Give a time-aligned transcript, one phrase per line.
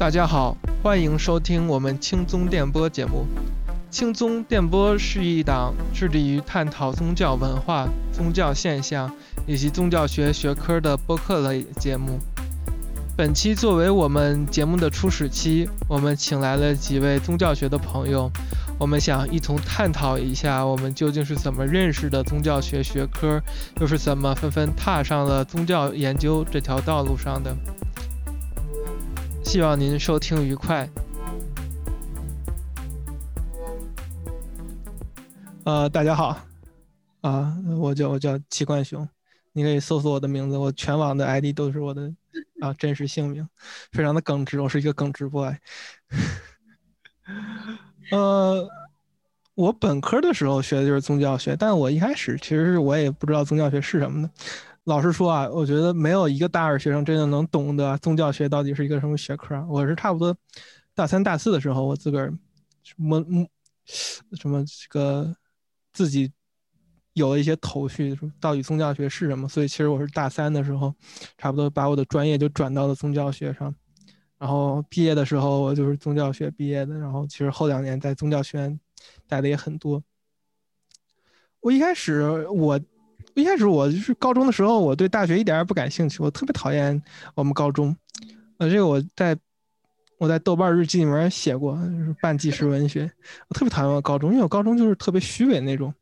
[0.00, 3.26] 大家好，欢迎收听我们轻宗电波节目。
[3.90, 9.14] 轻宗电波是一档致力于探讨宗教文化、宗教现象
[9.46, 12.18] 以及宗教学学科的播客类节目。
[13.14, 18.32] 本期作为我们节目的初始期，我们请来了几位宗教学的朋友，
[18.78, 23.38] 我们想一同探讨一下我们究竟是怎么认识的宗教学学科，
[23.78, 27.54] 又是怎么纷纷踏上了宗教研究这条道路上的。
[29.50, 30.88] 希望您收听愉快。
[35.64, 36.40] 呃，大家好，
[37.20, 39.08] 啊，我叫我叫齐冠雄，
[39.50, 42.14] 你可以搜索我的名字，我全网的 ID 都是我的。
[42.60, 43.48] 啊，真实姓名，
[43.90, 45.52] 非常的耿直，我是一个耿直 boy。
[48.12, 48.68] 呃，
[49.56, 54.30] 我本科的时候学的就是宗教学，但我一开始其实我也不知道宗教学是什么的。
[54.84, 59.64] 老实说啊，我觉得没有一个大二学生真的能懂得宗教学到底是一个什么学科。
[59.68, 60.36] 我是差不多
[60.94, 62.32] 大三、大四的时候，我自个儿
[62.82, 63.24] 什么
[64.34, 65.36] 什么这个
[65.92, 66.32] 自己。
[67.14, 69.48] 有了一些头绪，到底宗教学是什么？
[69.48, 70.94] 所以其实我是大三的时候，
[71.36, 73.74] 差不多把我的专业就转到了宗教学上。
[74.38, 76.96] 然后毕业的时候，我就是宗教学毕业的。
[76.96, 78.80] 然后其实后两年在宗教学院
[79.26, 80.02] 待的也很多。
[81.58, 82.80] 我一开始，我
[83.34, 87.00] 一开始我就是高中的时候，我对大学一点也不感兴趣，我特别讨厌
[87.34, 87.96] 我们高中。
[88.58, 89.36] 呃，这个我在
[90.18, 93.10] 我在豆瓣日记里面写过，就是半纪实文学。
[93.48, 95.94] 我特别讨厌我高中，因为我高中就是特别虚伪那种。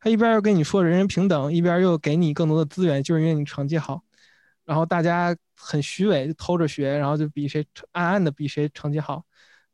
[0.00, 4.02] 他一边又跟你说人人平等，一边又给你更多的资源，就是因为你成绩好，
[4.64, 9.22] 然后大家很虚伪，就偷着学，然后就比谁暗暗的比谁成绩好，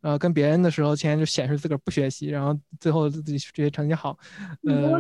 [0.01, 4.19] 呃，跟别人的时候，天天就显示自个儿不学习，然后最后自己这些成绩好，
[4.67, 4.91] 呃。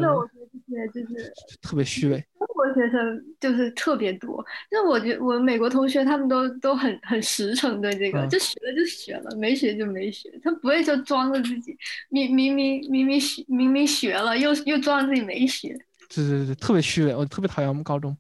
[0.92, 2.24] 对，就是特别虚伪。
[2.38, 11.76] 中国学生就是特别多，那我觉我美国同学他们都都很很实诚，对这个就学了就学了，没学就没学，他不会就装着自己
[12.08, 15.68] 明明明明明学明明学了，又又装着自己没学。
[16.14, 18.16] 对对对，特别虚伪，我特别讨厌我们高中，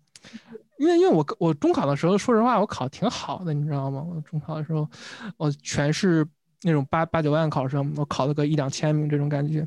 [0.78, 4.02] 因为因为我我中考的时候，说实话我考挺好的，你知道吗？
[4.02, 4.88] 我中考的时候，
[5.36, 6.26] 我全是
[6.62, 9.66] 那种八八九万考生，我考了个一两千名这种感觉。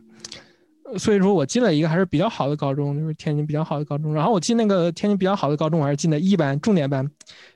[0.98, 4.14] 所以说我进了一个还是比较好的高中，就是天津比较好的高中。
[4.14, 7.10] 然后我进那个天津比较好的高中，我还是进的一班重点班，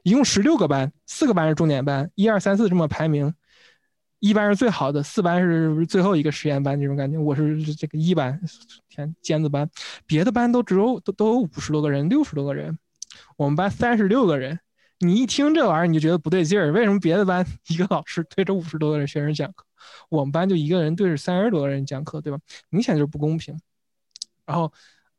[0.04, 3.34] 一共十六个班，四个班是重点班，一二三四这么排名，
[4.20, 7.18] 一班是最好的，四班是最后一个实验班这种感觉。
[7.18, 8.40] 我是这个一班，
[8.90, 9.70] 天尖子班，
[10.06, 12.78] 别的班都只有都都有五十多个人，六十多个人，
[13.38, 14.60] 我们班三十六个人。
[15.02, 19.64] 你一听这玩意儿，你就觉得不对劲儿，为什么别的班 一个老师对着五十多个人学生讲课？
[20.08, 22.40] 我们班就一个人对着三十多个人讲课，对吧？
[22.70, 23.60] 明显就是不公平。
[24.46, 24.72] 然后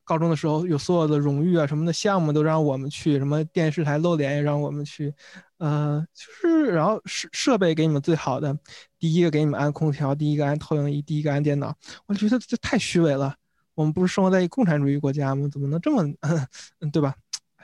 [0.03, 5.15] 高中的时候有所有的荣誉啊什么的项目都让我们去，什么电视台露脸也让我们去，
[5.59, 8.59] 呃，就是然后设设备给你们最好的，
[8.99, 11.73] 第一个给你们安空调，第一个安投影仪，第一个安电脑。
[12.07, 13.37] 我觉得这太虚伪了。
[13.75, 15.49] 我们不是生活在一个共产主义国家吗？
[15.51, 16.03] 怎么能这么，
[16.93, 17.15] 对吧？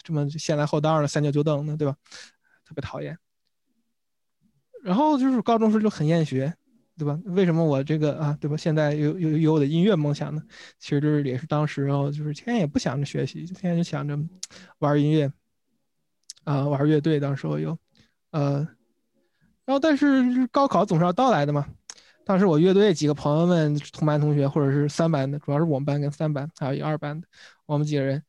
[0.05, 1.97] 这么先来后到的，三教九等的，对吧？
[2.65, 3.19] 特别讨厌。
[4.85, 6.55] 然后就是高中时候就很厌学。
[6.99, 7.19] 对吧？
[7.27, 8.57] 为什么我这个啊，对吧？
[8.57, 10.43] 现在有有有我的音乐梦想呢？
[10.79, 14.19] 其实就是也是当时哦，就是天天也不想着学习，天天就想着
[14.79, 15.31] 玩音乐
[16.45, 17.21] 啊，玩乐队。
[17.21, 17.79] 当时我有，
[18.31, 18.67] 呃，
[19.67, 21.67] 然后但是高考总是要到来的嘛。
[22.25, 27.29] 当时我乐队几个朋友们，同班同学或者是三班的，主要是我们班跟三班，还有一二班的，
[27.67, 28.23] 我们几个人，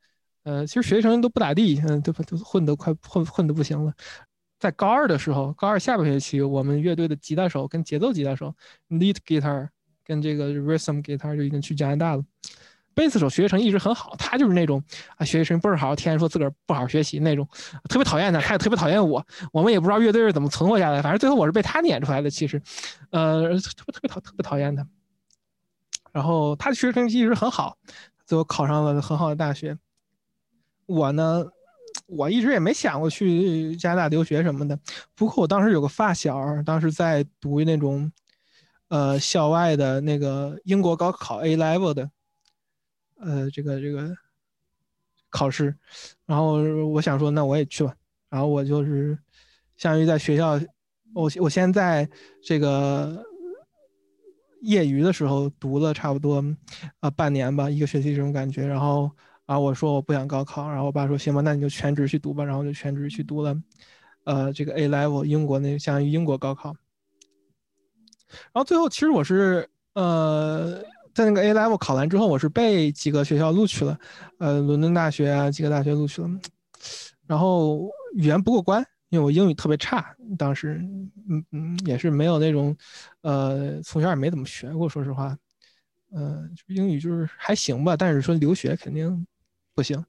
[0.43, 3.93] 呃，其实学习成绩都不咋地，嗯，都都混得快混混得不行了。
[4.59, 8.55] 在高二的时候，高二下半学期，我们乐队的吉他手跟节奏吉他手
[8.89, 9.69] （lead guitar）
[10.03, 12.23] 跟这个 rhythm guitar 就已经去加拿大了。
[12.95, 14.83] 贝斯手学习成绩一直很好，他就是那种
[15.17, 17.47] 啊，学习成绩倍儿好，天天说自个儿不好好学习那种，
[17.87, 19.23] 特别讨厌他，他也特别讨厌我。
[19.51, 22.27] 我们也不知道乐队是怎么存活下来，反正最后我是被他撵出来的。
[22.27, 22.59] 其实，
[23.11, 24.87] 呃，特别特别讨特别讨厌他。
[26.11, 27.77] 然后他的学习成绩一直很好，
[28.25, 29.77] 最后考上了很好的大学。
[30.87, 31.45] 我呢？
[32.07, 34.79] 我一直也没想过去加拿大留学什么的。
[35.13, 38.09] 不过我当时有个发小，当时在读那种，
[38.87, 42.09] 呃，校外的那个英国高考 A level 的，
[43.19, 44.15] 呃，这个这个
[45.29, 45.75] 考试。
[46.25, 46.53] 然后
[46.87, 47.93] 我想说，那我也去吧。
[48.29, 49.17] 然后我就是
[49.75, 50.59] 相当于在学校，
[51.13, 52.09] 我我先在
[52.41, 53.21] 这个
[54.61, 56.41] 业余的时候读了差不多
[57.01, 58.65] 啊半年吧，一个学期这种感觉。
[58.65, 59.11] 然后。
[59.47, 62.43] 然后我说我不想高考，然后我爸说行吧，那你就全职去读吧。
[62.43, 63.55] 然后就全职去读了，
[64.25, 66.75] 呃，这个 A level 英国那相当于英国高考。
[68.27, 70.83] 然后最后其实我是呃
[71.13, 73.97] 在那个 A level 考完之后，我是被几个学校录取了，
[74.37, 76.29] 呃，伦敦大学啊几个大学录取了。
[77.25, 80.81] 然后语言不过关，因为我英语特别差，当时
[81.29, 82.75] 嗯嗯也是没有那种，
[83.21, 85.37] 呃，从小也没怎么学过，说实话，
[86.11, 89.25] 呃，英语就是还行吧，但是说留学肯定
[89.77, 90.03] 不行，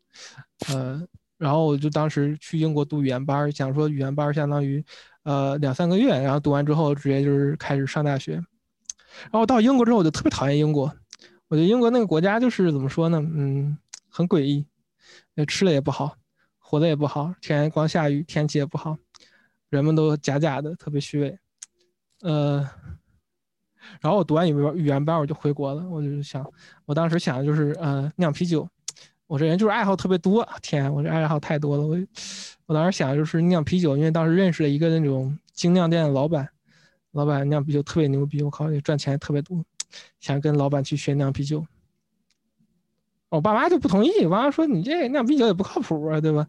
[0.68, 1.06] 呃，
[1.36, 4.82] 然后我就当时去英国读语言班，想说语言班相当于
[5.24, 8.32] 呃两三个月，然后读完之后直接就是开始上大学，
[9.30, 10.90] 然后到英国之后我就特别讨厌英国，
[11.48, 13.76] 我觉得英国那个国家就是怎么说呢，嗯，
[14.08, 14.66] 很诡异，
[15.46, 16.16] 吃的也不好。
[16.58, 18.96] 活的也不好，天光下雨，天气也不好，
[19.68, 21.38] 人们都假假的，特别虚伪。
[22.20, 22.58] 呃，
[24.00, 25.88] 然后我读完语语言班，我就回国了。
[25.88, 26.44] 我就想，
[26.84, 28.68] 我当时想的就是，呃，酿啤酒。
[29.28, 31.86] 我这人就是爱好特别多，天，我这爱好太多了。
[31.86, 31.96] 我
[32.66, 36.48] 我当时想就是酿啤酒，因为当时认识了一个那种精酿店的老板，
[37.12, 39.62] 老板酿啤酒特别牛逼，我靠，赚钱特别多，
[40.18, 41.64] 想跟老板去学酿啤酒。
[43.28, 46.46] 我爸妈就不同意，我妈说你这酿啤酒也不靠谱啊，对吧？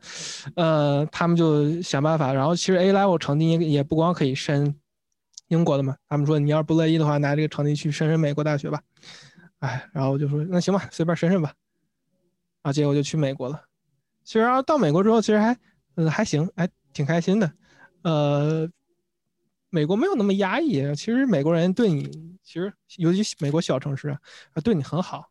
[0.56, 2.32] 呃，他们就想办法。
[2.32, 4.74] 然后其实 A level 成绩也也不光可以申
[5.50, 8.82] 英国的嘛，他们说你要是不乐意的话，拿这个成绩去申申美国大学吧。
[9.60, 11.52] 哎，然后我就说那行吧，随便申申吧。
[12.62, 13.62] 啊，结果就去美国了。
[14.24, 15.58] 其实到美国之后，其实还
[15.96, 17.52] 嗯还行，还挺开心的。
[18.04, 18.70] 呃，
[19.70, 25.26] 美国没有那么压抑，其实美国人对你，其实尤其美国小城市啊，对你很好。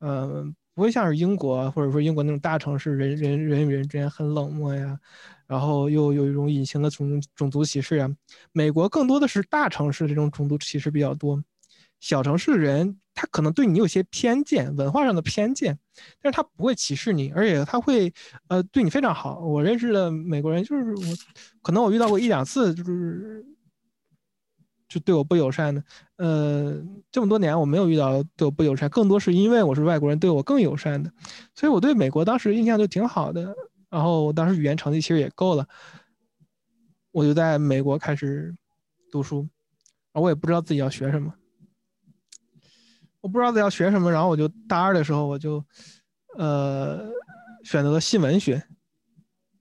[0.00, 0.54] 嗯。
[0.74, 4.98] 不会像是英国，或者说英国那种大城市，人人人与人之间很冷漠呀，
[5.46, 8.08] 然后又有一种隐形的种种族歧视呀。
[8.52, 11.38] 美国更多的是大城市这种种族歧视比较多，
[12.00, 15.78] 小城市人他可能对你有些偏见，文化上的偏见，
[16.20, 18.12] 但是他不会歧视你，而且他会
[18.48, 19.40] 呃对你非常好。
[19.40, 21.02] 我认识的美国人就是我，
[21.62, 23.44] 可能我遇到过一两次就是。
[24.88, 25.82] 就对我不友善的，
[26.16, 26.78] 呃，
[27.10, 31.10] 这么多年我没有遇到对我不友善，更多是因为我是外国人，对我更友善的，
[31.54, 33.54] 所以我对美国当时印象就挺好的。
[33.88, 35.66] 然后我当时语言成绩其实也够了，
[37.10, 38.54] 我就在美国开始
[39.10, 39.48] 读书，
[40.12, 41.32] 我也不知道自己要学什么，
[43.22, 45.64] 我不知道要学什么，然后我就大二的时候我就，
[46.36, 47.10] 呃，
[47.64, 48.62] 选择了新闻学，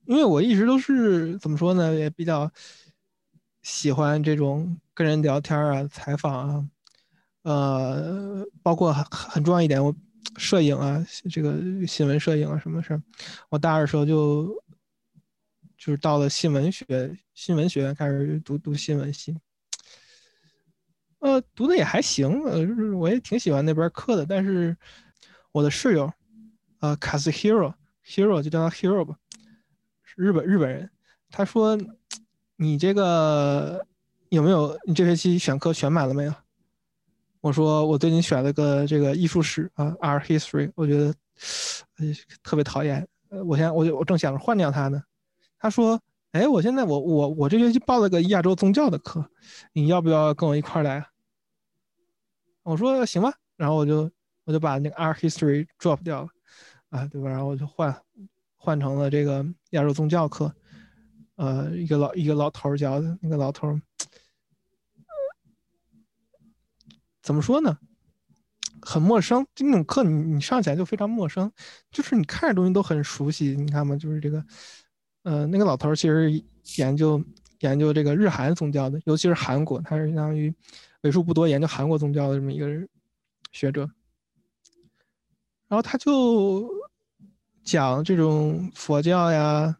[0.05, 2.51] 因为我一直都是怎么说呢，也比较
[3.61, 4.77] 喜欢这种。
[4.93, 6.67] 跟人聊天啊，采访啊，
[7.43, 9.95] 呃，包括很很重要一点，我
[10.37, 13.01] 摄影啊，这个新闻摄影啊，什么事
[13.49, 14.53] 我大二的时候就
[15.75, 19.35] 就是到了新闻学新闻学院开始读读新闻系，
[21.21, 24.25] 呃，读的也还行，呃，就是我也挺喜欢那边课的。
[24.25, 24.77] 但是
[25.51, 26.11] 我的室友，
[26.81, 27.73] 呃，卡斯 hero
[28.05, 29.15] hero 就叫他 hero 吧，
[30.15, 30.89] 日本日本人，
[31.31, 31.75] 他说
[32.57, 33.83] 你这个。
[34.31, 36.33] 有没有你这学期选课选满了没有？
[37.41, 41.13] 我说我最近选了个这个艺术史啊，art history，我觉得
[42.41, 43.05] 特别讨厌。
[43.45, 45.03] 我现在我就我正想着换掉它呢。
[45.59, 45.99] 他说，
[46.31, 49.29] 哎，我现在我我我这学期报了个亚洲宗教的课，
[49.73, 51.05] 你要不要跟我一块来？
[52.63, 54.09] 我说行吧，然后我就
[54.43, 56.29] 我就把那个 art history drop 掉了，
[56.89, 57.29] 啊，对吧？
[57.29, 57.95] 然后我就换
[58.55, 60.53] 换成了这个亚洲宗教课，
[61.35, 63.79] 呃，一个老一个老头教的，那个老头。
[67.21, 67.77] 怎么说呢？
[68.83, 71.51] 很陌生，就那种课，你你上起来就非常陌生，
[71.91, 73.55] 就是你看着东西都很熟悉。
[73.55, 74.43] 你看嘛，就是这个，
[75.21, 76.31] 呃，那个老头其实
[76.77, 77.23] 研究
[77.59, 80.51] 研究这个日韩宗教的，尤其是韩国，他是相当于
[81.01, 82.67] 为数不多研究韩国宗教的这么一个
[83.51, 83.89] 学者。
[85.67, 86.69] 然后他就
[87.63, 89.77] 讲这种佛教呀，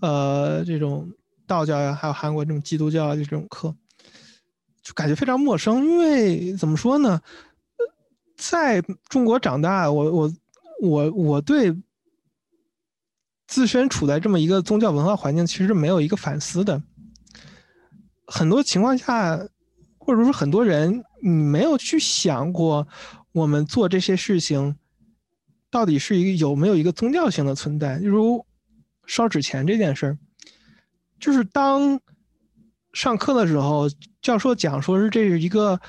[0.00, 1.10] 呃，这种
[1.46, 3.74] 道教呀，还有韩国这种基督教的这种课。
[4.82, 7.20] 就感觉非常陌生，因为怎么说呢，
[8.36, 10.32] 在中国长大，我我
[10.80, 11.76] 我我对
[13.46, 16.82] 自身处在这么一个宗教文化环境，其实没有一个反思的。
[18.26, 19.38] 很多情况下，
[20.10, 22.88] 或者说很多人，你没有去想过，
[23.30, 24.74] 我们做这些事情
[25.70, 27.96] 到底是一个有没有一个宗教性的存在？
[27.98, 28.44] 例如
[29.06, 30.18] 烧纸钱这件事儿，
[31.20, 32.00] 就是当。
[32.92, 33.88] 上课的时候，
[34.20, 35.80] 教授讲说是这是一个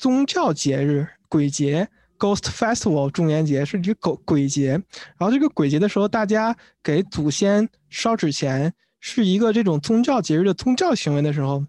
[0.00, 4.70] 宗教节日，鬼节 （Ghost Festival） 中元节是一个鬼鬼节。
[4.70, 11.64] 然后这个鬼节的时候，大家给祖先烧纸钱，是一个这种宗教节日的宗教行为的时候，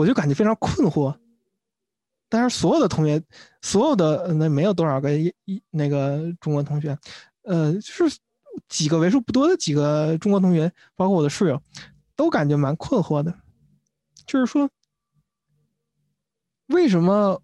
[0.00, 1.14] 我就感觉非常困惑。
[2.30, 3.22] 但是所有的同学，
[3.60, 6.96] 所有的那没有多少个一一那个中国同学，
[7.42, 8.18] 呃，就是
[8.68, 11.62] 几个为数不多的几个中国同学，包括我的室友，
[12.16, 13.36] 都感觉蛮困惑的。
[14.26, 14.70] 就是说，
[16.68, 17.42] 为什么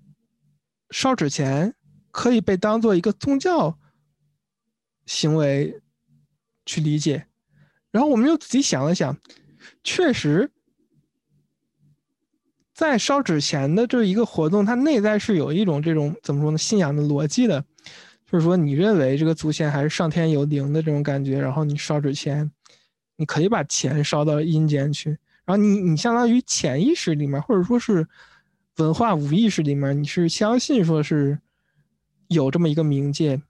[0.91, 1.75] 烧纸钱
[2.11, 3.77] 可以被当做一个宗教
[5.05, 5.83] 行为
[6.65, 7.27] 去理解？
[7.91, 9.19] 然后我们又仔细想了想，
[9.83, 10.53] 确实，
[12.77, 16.59] 在烧纸钱的这一个活动，它内在是有一种这种怎么说呢？
[16.59, 17.65] 信仰的逻辑的，
[18.31, 22.51] 就是说你认为这个祖先还是上天有灵的这种感觉，然后你烧纸钱，
[23.17, 25.09] 你可以把钱烧到阴间去，
[25.47, 28.07] 然后你你相当于潜意识里面，或者说是
[28.77, 31.39] 文化无意识里面，你是相信说是
[32.29, 33.41] 有这么一个冥界。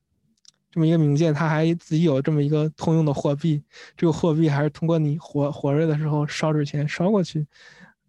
[0.71, 3.63] 这么一个冥界，它还自己有这么一个通用的货币，
[3.97, 7.47] 这个货币还是通过你活活着的时候烧纸钱烧过去，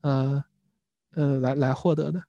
[0.02, 0.44] 呃，
[1.18, 2.22] 呃，来来获得的。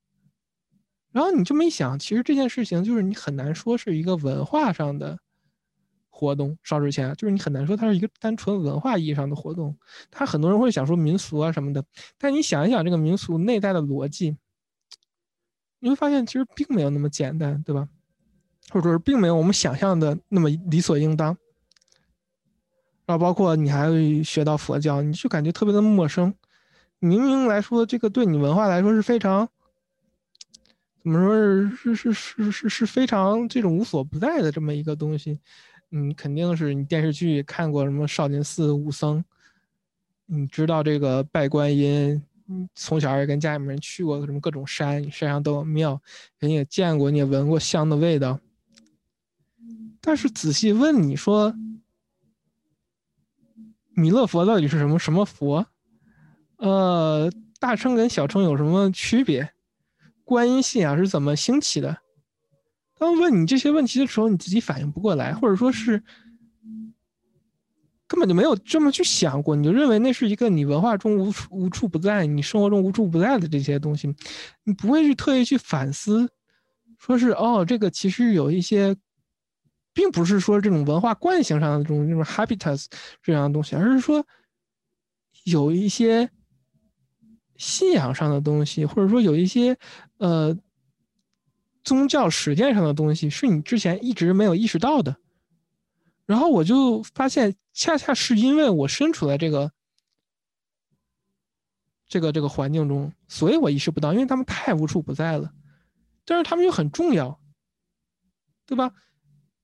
[1.12, 5.18] 然后你这么一想，其实这件事情就是你很难说是一个文化上的
[6.09, 9.76] 活动，烧纸钱就是你很难说它是一个单纯文化意义上的活动。
[10.11, 11.85] 他很多人会想说民俗啊什么的，
[12.16, 14.38] 但你想一想这个民俗内在的逻辑，
[15.80, 17.88] 你会发现其实并没有那么简单，对吧？
[18.71, 21.37] 或者说并没有我们想象的那么理所应当，
[23.04, 26.35] 然后包括你还会学到佛教，你就感觉特别的陌生。
[27.00, 29.48] 明明来说，这个对你文化来说是非常，
[31.02, 35.38] 怎么说是是是是是是非常这种无所不在的这么一个东西。
[35.90, 39.24] 嗯，肯定是你电视剧看过什么少林寺武僧，
[40.26, 42.22] 你知道这个拜观音，
[42.74, 46.02] 从小也跟家里面去过什么各种山，山上都有庙，
[46.40, 48.38] 你也见过，你也闻过香的味道。
[50.00, 51.54] 但是仔细问你说，
[53.94, 55.66] 弥勒佛到底是什么什么佛？
[56.58, 59.50] 呃，大乘跟小乘有什么区别？
[60.24, 61.98] 观音信仰是怎么兴起的？
[62.98, 66.02] 当问你这些问题的时候，你自己反应不过来，或者说是
[68.06, 74.14] 根本就没有这么去想过，你就认为那是一个你文化中无处无处不在、你生活中无处不在的这些东西，
[74.64, 76.28] 你不会去特意去反思，
[76.98, 78.96] 说是哦，这个其实有一些。
[79.94, 82.86] 并不是说这种文化惯性上的这种这种 habitus
[83.20, 84.24] 这样的东西，而是说
[85.42, 86.30] 有一些
[87.58, 89.76] 信仰上的东西，或者说有一些
[90.16, 90.56] 呃
[91.84, 95.16] 宗教实践上的东西，是你之前一直没有意识到的。
[96.24, 99.72] 然后我就发现，恰恰是因为我身处在这个
[102.06, 105.52] 这个这个环境中，所以我意识不到，因为他们太无处不在了，
[106.24, 107.40] 但是他们又很重要，
[108.66, 108.92] 对吧？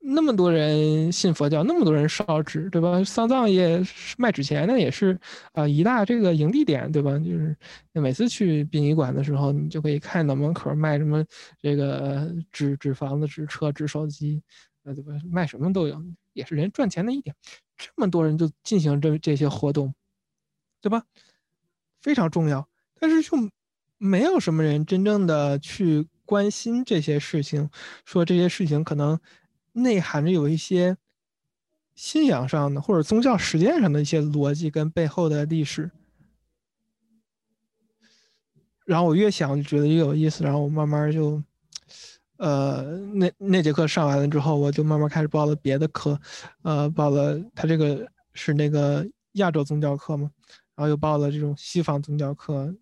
[0.06, 3.02] 那么多人信佛教，那么多人烧纸，对吧？
[3.02, 3.80] 丧葬业
[4.18, 5.18] 卖纸钱的也是
[5.52, 7.18] 啊，一大这个盈利点，对吧？
[7.18, 7.56] 就是
[7.92, 11.24] 每次去殡仪馆的时候，你就可以看到门口卖什么
[11.58, 14.42] 这个纸纸房子、纸车、纸手机，
[14.84, 15.14] 呃，对吧？
[15.32, 15.98] 卖什么都有，
[16.34, 17.34] 也是人赚钱的一点。
[17.78, 19.94] 这么多人就进行这这些活动，
[20.82, 21.02] 对吧？
[22.02, 22.68] 非常重要，
[23.00, 23.38] 但是就
[23.96, 27.70] 没有什么人真正的去关心这些事情，
[28.04, 29.18] 说这些事情可能。
[29.74, 30.96] 内含着有一些
[31.94, 35.90] 信仰上的或者宗教实践上的一些逻辑跟背后的历史，
[38.84, 41.42] 然后我越想就觉得越有意思，然后我慢慢就，
[42.36, 46.20] 呃，那那节课上完了之后，我就慢慢开始报了别的课，
[46.62, 50.30] 呃，报了他这个是那个亚洲宗教课嘛，
[50.74, 52.74] 然后又报了这种西方宗教课，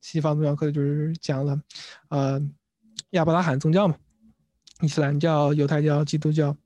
[0.00, 1.60] 西方宗教课就是讲了，
[2.08, 2.40] 呃，
[3.10, 3.96] 亚伯拉罕宗教嘛。
[4.80, 6.56] 伊斯兰教、犹太教、基督教，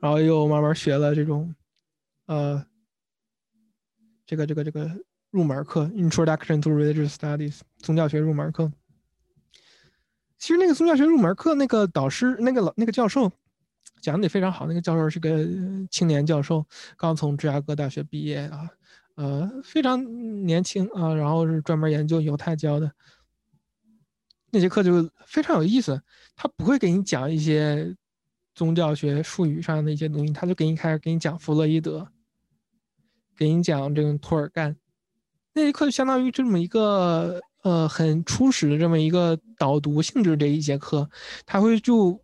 [0.00, 1.54] 然后又慢慢学了这种，
[2.26, 2.64] 呃，
[4.26, 4.90] 这个这个这个
[5.30, 8.70] 入门课，Introduction to Religious Studies，宗教学入门课。
[10.38, 13.30] 其实那个宗教学入门课，那个导师，那个老那个教授
[14.00, 14.66] 讲的也非常好。
[14.66, 15.46] 那个教授是个
[15.90, 16.66] 青年教授，
[16.96, 18.68] 刚从芝加哥大学毕业啊，
[19.14, 22.92] 呃，非常年轻啊，然后是专门研究犹太教的。
[24.54, 25.98] 那节课就非常有意思，
[26.36, 27.96] 他不会给你讲一些
[28.54, 32.06] 宗教学术语上的一些东西，他就给你开始给你讲弗洛伊德，
[33.34, 34.76] 给你讲这个托尔干。
[35.54, 41.08] 那节课就相当于这么一个呃很初始的这么一个导读性质这一节课，
[41.46, 42.22] 他会就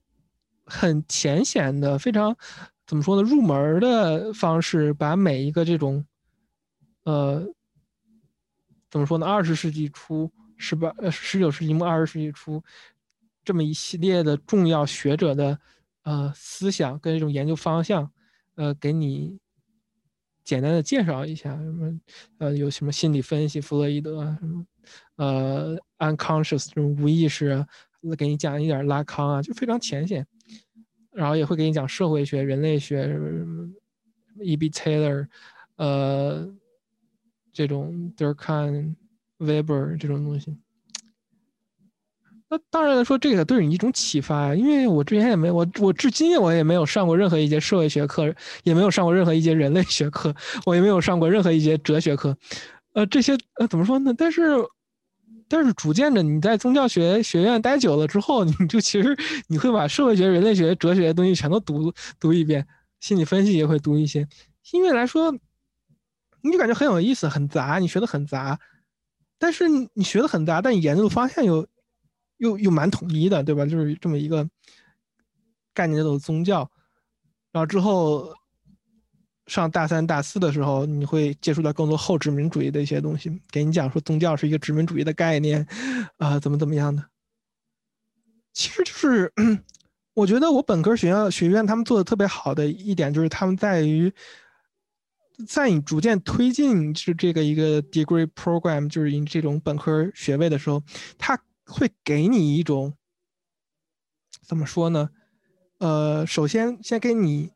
[0.66, 2.36] 很浅显的、非常
[2.86, 6.04] 怎么说呢入门的方式，把每一个这种
[7.04, 7.42] 呃
[8.90, 10.30] 怎么说呢二十世纪初。
[10.58, 12.62] 十八呃十九世纪末二十世纪初，
[13.44, 15.58] 这么一系列的重要学者的
[16.02, 18.10] 呃思想跟这种研究方向，
[18.56, 19.38] 呃，给你
[20.44, 22.00] 简单的介绍一下，什么
[22.38, 24.66] 呃有什么心理分析，弗洛伊德什么
[25.16, 27.64] 呃 unconscious 这种无意识，
[28.18, 30.26] 给你讲一点拉康啊，就非常浅显，
[31.12, 33.70] 然后也会给你讲社会学、人类学什么什么
[34.40, 34.70] E.B.
[34.70, 35.28] Taylor，
[35.76, 36.52] 呃，
[37.52, 38.96] 这种 Durkheim。
[39.38, 40.56] Weber 这种东西，
[42.48, 50.34] 那当然说这个对你一种启发，因为我之前也没我我至今我也没有上过任何一节社会学课，也没有上过任何一节人类学课，
[50.66, 52.36] 我也没有上过任何一节哲学课，
[52.94, 54.14] 呃，这些呃怎么说呢？
[54.16, 54.42] 但是。
[55.50, 59.16] 但是逐渐的，你在宗教学学院待久了之后，你就其实
[59.46, 61.90] 你会把社会学、人类学、哲学的东西全都读
[62.20, 62.66] 读一遍，
[63.00, 64.28] 心理分析也会读一些。
[64.72, 65.32] 因为来说，
[66.42, 68.60] 你就感觉很有意思，很杂，你学的很杂。
[69.38, 71.66] 但是你学的很杂，但你研究的方向又
[72.38, 73.64] 又又蛮统一的，对吧？
[73.64, 74.48] 就是这么一个
[75.72, 76.70] 概念叫做宗教。
[77.52, 78.34] 然后之后。
[79.48, 85.66] 上大三、大四的时候，你会接触到更多后殖民主义的一些东西，给你讲说宗教是一个殖民主义的概念，
[86.18, 87.02] 啊，怎么怎么样的。
[88.52, 89.32] 其实就是，
[90.12, 94.12] 我觉得我本科学校学院他们做的特别好的一点，就是他们在于，
[95.46, 100.82] 在你逐渐推进是这个一个 degree program，就是你这种本科学位的时候，
[101.16, 102.94] 他会给你一种
[104.42, 105.10] 怎么说呢？
[105.78, 107.52] 呃，首先先给你。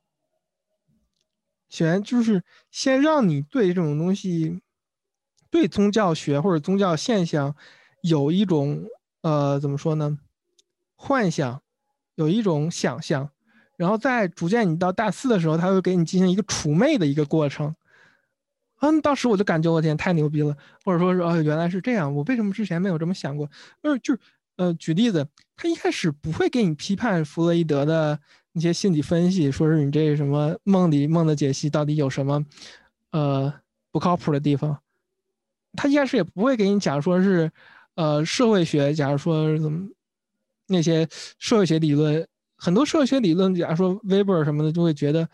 [1.68, 4.60] 先就是先让你对这种东西，
[5.48, 7.56] 对宗教学或者宗教现象
[8.02, 8.84] 有一种
[9.22, 10.18] 呃怎么说呢，
[10.94, 11.62] 幻想，
[12.14, 13.31] 有一种想象，
[13.82, 17.74] 然后再逐渐你到大四的时候，他会给你进行一个除魅的一个过程。
[18.80, 23.50] 嗯，当时我就感觉我天太牛逼了，或者说是哦原来是这样，我为什么之前没有这么想过？
[23.82, 24.20] 呃，就是
[24.56, 28.20] 呃举例子，他一开始不会给你批判弗洛伊德的。
[28.54, 32.44] 一些心理分析，说是你这什么梦里梦的解析到底有什么，
[33.10, 33.50] 呃，
[33.90, 34.78] 不靠谱的地方？
[35.72, 37.50] 他一开始也不会给你讲，说是，
[37.94, 39.88] 呃，社会学，假如说怎么
[40.66, 41.08] 那些
[41.38, 42.28] 社会学理论，
[42.62, 45.28] 很多社学理论，假如说 Weber 什么的，就会觉得，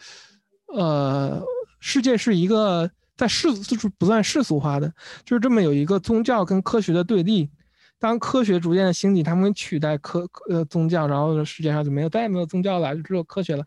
[0.69, 1.45] 呃，
[1.79, 4.91] 世界是一个在世就是不算世俗化的，
[5.27, 7.51] 就是这么有一个宗教跟科学的对立。
[7.99, 13.67] 当科学逐渐的兴起，他们取代科呃宗教，然后世界上就没有再也没有宗教了，就只有科学了，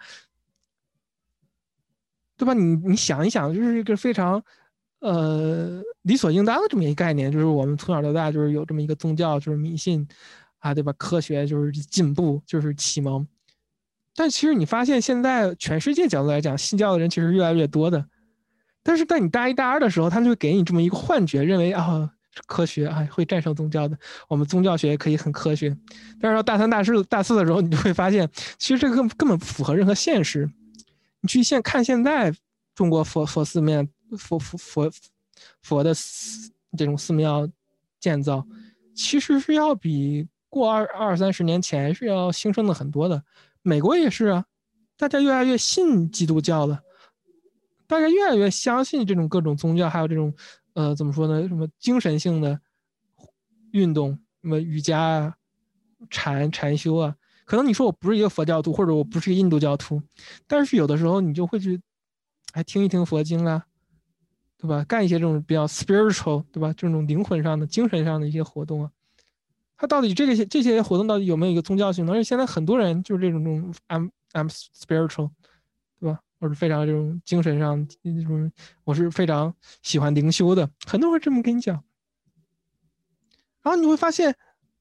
[2.36, 2.54] 对吧？
[2.56, 4.43] 你你想一想，就是一个非常
[5.02, 10.08] 呃理所应当的这么一个概念，就是我们从小到大就是有这么一个宗教，就是迷信
[10.60, 10.91] 啊，对吧？
[10.93, 13.28] 科学就是进步，就是启蒙。
[14.15, 18.06] 但其实你发现，现在全世界角度来讲，信教的人其实越来越多的。
[18.84, 22.12] 但是在你大一、大二的时候，他就给你这么一个幻觉，认为啊。
[22.47, 24.00] 科学啊，会战胜宗教的。
[24.30, 25.76] 我们宗教学也可以很科学，
[26.17, 28.26] 但是到大三、大四、大四的时候，你就会发现，
[28.58, 30.50] 其实这个根根本不符合任何现实。
[31.19, 32.34] 你去现看现在
[32.74, 33.86] 中国佛佛寺庙、
[34.17, 34.91] 佛佛佛
[35.62, 35.93] 佛的
[36.78, 37.45] 这种寺庙
[38.00, 38.47] 建造，
[38.95, 43.21] 其实是要比过二二三十年前是要兴盛的很多的。
[43.62, 44.45] 美国也是啊，
[44.97, 46.82] 大家越来越信基督教了，
[47.88, 50.34] 大家越来越相信这种各种宗教，还有这种。
[50.74, 51.45] 呃，怎么说呢？
[51.50, 52.58] 什么精神性的
[53.74, 55.36] 运动，什么瑜伽啊、
[56.10, 57.13] 禅禅修啊？
[57.43, 60.02] 可能你说我不是一个佛教徒，或者我不是一个印度教徒，
[60.47, 61.82] 但是有的时候你就会去，
[62.54, 63.65] 哎，听一听佛经啊，
[64.58, 64.82] 对吧？
[64.86, 66.71] 干一些这种比较 spiritual，对吧？
[66.78, 68.91] 这种灵魂上的、精神上的一些活动啊。
[69.82, 72.08] 它到底这些这些活动到底有没有一个宗教性？
[72.08, 75.32] 而且现在很多人就是这种这种 I'm I'm spiritual，
[76.00, 76.20] 对吧？
[76.38, 78.52] 我是非常这种精神上那种，
[78.84, 80.70] 我是非常喜欢灵修的。
[80.86, 81.84] 很多人会这么跟你讲，
[83.63, 84.36] 然后你会发现，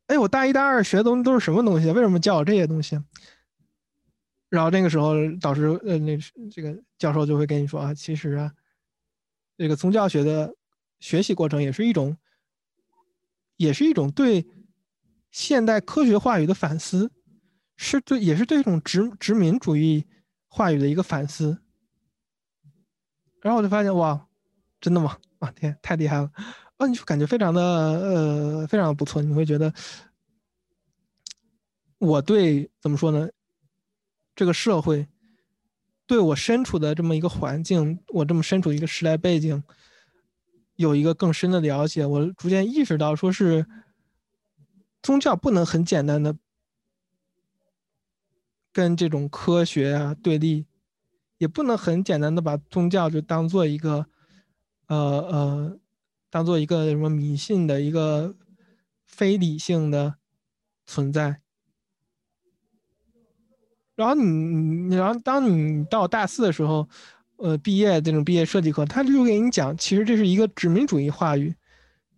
[0.09, 1.91] 哎，我大一、大二学的东西都是什么东西？
[1.93, 3.01] 为什么教我这些东西？
[4.51, 6.19] 然后那个时候，导师呃，那
[6.51, 8.53] 这个教授就会跟你说啊，其实啊，
[9.57, 10.55] 这个宗教学的
[10.99, 12.19] 学习过程也是一种，
[13.57, 14.47] 也是一种对
[15.31, 17.11] 现代科学话语的反思，
[17.77, 20.05] 是对，也是对这种殖殖民主义。
[20.53, 21.57] 话语的一个反思，
[23.41, 24.27] 然后我就发现哇，
[24.81, 25.17] 真的吗？
[25.39, 26.29] 啊天，太厉害了！
[26.77, 29.23] 啊，你就感觉非常的呃，非常的不错。
[29.23, 29.73] 你会觉得
[31.99, 33.29] 我对怎么说呢？
[34.35, 35.07] 这个社会
[36.05, 39.63] 对我身处的这么一个环境，我这么身处一个时代背景，
[40.75, 42.05] 有一个更深的了解。
[42.05, 43.65] 我逐渐意识到，说是
[45.03, 46.37] 宗教不能很简单的。
[48.73, 50.65] 跟这种科学啊对立，
[51.39, 54.07] 也不能很简单的把宗教就当做一个，
[54.87, 55.79] 呃呃，
[56.31, 58.37] 当做一个什么迷信的一个
[59.05, 60.15] 非理性的
[60.87, 61.41] 存在。
[63.97, 66.89] 然后你你，然后当你到大四的时候，
[67.39, 71.53] 呃，毕业这种毕业设计课，他就给你讲，其实这是一个殖民主义话语，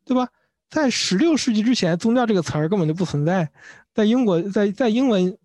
[0.05, 0.29] 对吧？
[0.73, 3.49] 在十六世纪之前，宗教这个词儿根本就不存在，
[3.95, 5.39] 在英国，在在英文。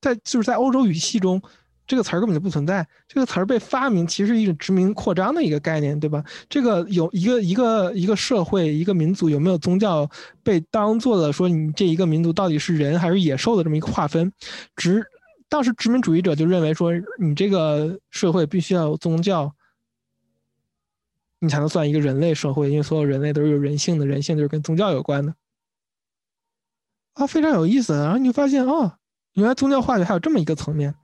[0.00, 1.42] 在就是在欧洲语系中，
[1.84, 2.86] 这个词儿根本就不存在。
[3.08, 6.22] 这个词儿被发明，其实是一种殖民扩张的一个概念，对吧？
[6.48, 10.08] 这个有一个一个一个社会一个民族有没有宗教，
[10.44, 14.32] 被当做了说你这一个民族到底是人还是野兽的这么一个划分。
[14.76, 15.04] 殖
[15.48, 19.52] 当时殖民主义者就认为说，你这个社会必须要有宗教，
[21.40, 25.34] 你才能算一个人类社会，因为所有人类都是有人性的，人性就是跟宗教有关的。
[27.14, 27.94] 啊，非常有意思。
[27.94, 28.92] 然后你就发现，哦，
[29.34, 30.94] 原来宗教话语还有这么一个层面。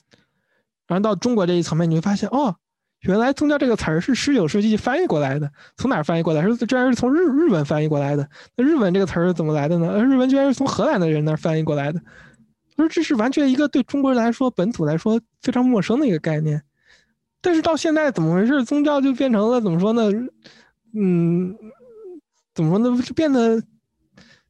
[0.87, 2.57] 然后到中国这一层面，你会发现，哦，
[3.01, 5.51] 原来宗教这个词儿是十九世纪翻译过来的。
[5.77, 6.43] 从哪儿翻译过来？
[6.43, 8.29] 是居然是从日日文翻译过来的。
[8.57, 10.03] 那日文这个词儿是怎么来的呢？
[10.05, 12.01] 日文居然是从荷兰的人那儿翻译过来的。
[12.77, 16.63] 我说这是完全一个对中国人来说、本土来说非常陌生的一个概念。
[17.45, 18.65] 但是到现在怎么回事？
[18.65, 20.11] 宗教就变成了怎么说呢？
[20.95, 21.55] 嗯，
[22.55, 23.03] 怎么说呢？
[23.03, 23.63] 就变得。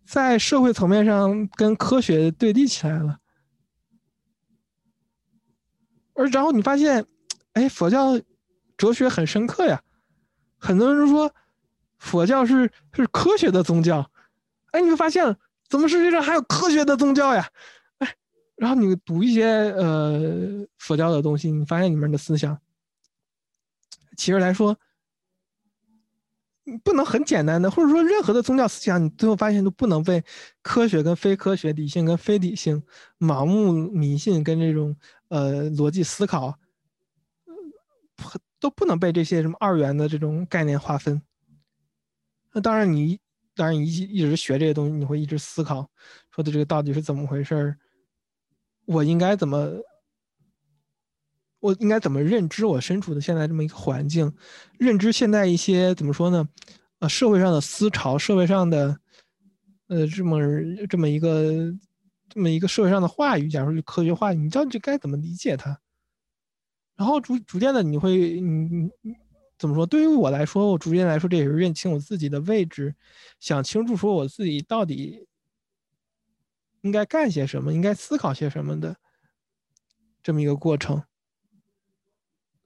[0.06, 3.18] 在社会层面上跟科学对立起来了，
[6.12, 7.02] 而然后你发现，
[7.54, 8.20] 哎，佛教
[8.76, 9.82] 哲学很深刻呀。
[10.58, 11.32] 很多人说
[11.96, 14.10] 佛教是是科学的宗教，
[14.72, 15.34] 哎，你会发现
[15.70, 17.48] 怎么世界上还有科学的宗教呀？
[17.96, 18.14] 哎，
[18.56, 22.60] 然后你读一些呃佛教的东西，你发现里面的思想，
[24.16, 24.76] 其实来说。
[26.82, 30.24] 不能很简单的，或者说任何的宗教思想，你最后发现都不能被
[30.62, 32.82] 科学跟非科学、理性跟非理性、
[33.18, 34.96] 盲目迷信跟这种
[35.28, 36.58] 呃逻辑思考，
[38.58, 41.20] 都不能被这些什么二元的这种概念划分。
[42.54, 43.20] 那当然，你
[43.54, 45.90] 当然你一一直学这些东西，你会一直思考，
[46.30, 47.78] 说的这个到底是怎么回事儿？
[48.86, 49.70] 我应该怎么？
[51.64, 54.30] 我应该怎么认知我身处的现在这么一个环境？
[54.78, 56.46] 认知现在一些怎么说呢？
[56.98, 58.98] 呃，社会上的思潮，社会上的，
[59.86, 60.38] 呃，这么
[60.90, 61.74] 这么一个
[62.28, 65.80] 这么一个社会上的话语，假如科学话语，你知道就该怎么理解它？
[66.96, 69.16] 然后逐逐渐的，你会你你
[69.56, 69.86] 怎么说？
[69.86, 72.94] 对于我来说，我逐渐来说，这也是认清我自己的位置，
[73.40, 75.26] 想清楚说我自己到底
[76.82, 78.94] 应该干些什么，应该思考些什么的
[80.22, 81.02] 这么一个过程。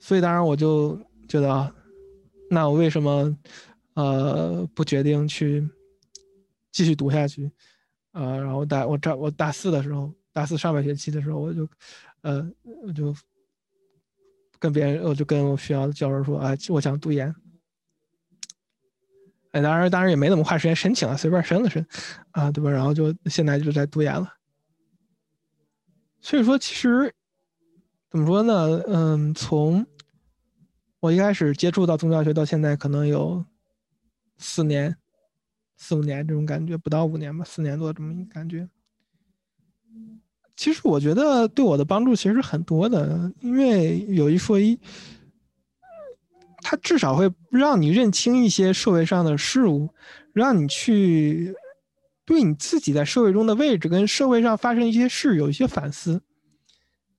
[0.00, 0.96] 所以，当然我就
[1.28, 1.74] 觉得啊，
[2.48, 3.36] 那我为什么
[3.94, 5.68] 呃不决定去
[6.70, 7.50] 继续读下去？
[8.12, 11.68] 呃，然后大我这我大四的时候，大四上半学期的时候，我就
[12.22, 12.48] 呃
[12.86, 13.14] 我就
[14.58, 17.34] 跟别人，我就跟我学校的教授说，啊，我想读研。
[19.50, 21.84] 哎，当然当然也没怎么花时间申请啊，随便申了申，
[22.30, 22.70] 啊，对吧？
[22.70, 24.32] 然后就现在就在读研了。
[26.20, 27.12] 所以说，其实。
[28.10, 28.82] 怎么说呢？
[28.86, 29.86] 嗯，从
[31.00, 33.44] 我一开始接触到宗教学到现在，可能有
[34.38, 34.96] 四年、
[35.76, 38.68] 四五年这种感觉，不到五年吧，四年多这么一个感觉。
[40.56, 44.80] 其实我觉得对我的帮助其实很多的，因为有一说一，
[46.62, 49.88] 它至少会让你认清一些社会上的事物，
[50.32, 51.54] 让你去
[52.24, 56.20] 对你自己在社会中的位置跟社会上发生一些事有一些反思。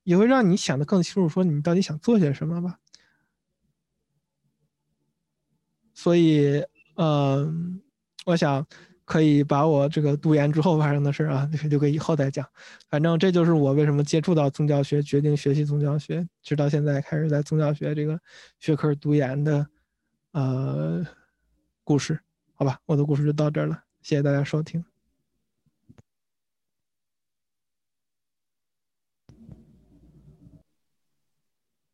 [0.04, 2.78] 也会让你想的更清楚，说你到底想做些什么吧。
[5.94, 6.64] 所以，
[6.96, 7.82] 嗯，
[8.24, 8.66] 我想
[9.04, 12.46] 可以把我这个读研之后发生的事啊，留给以后再讲。
[12.88, 18.18] 反正这就是我为什么接触到宗教学，决定学习宗教学，直到现在开始在宗教学这个
[18.58, 19.66] 学科读研的
[20.32, 21.04] 呃
[21.84, 22.18] 故事。
[22.54, 24.89] 好吧，我的故事就到这儿了，谢谢大家收听。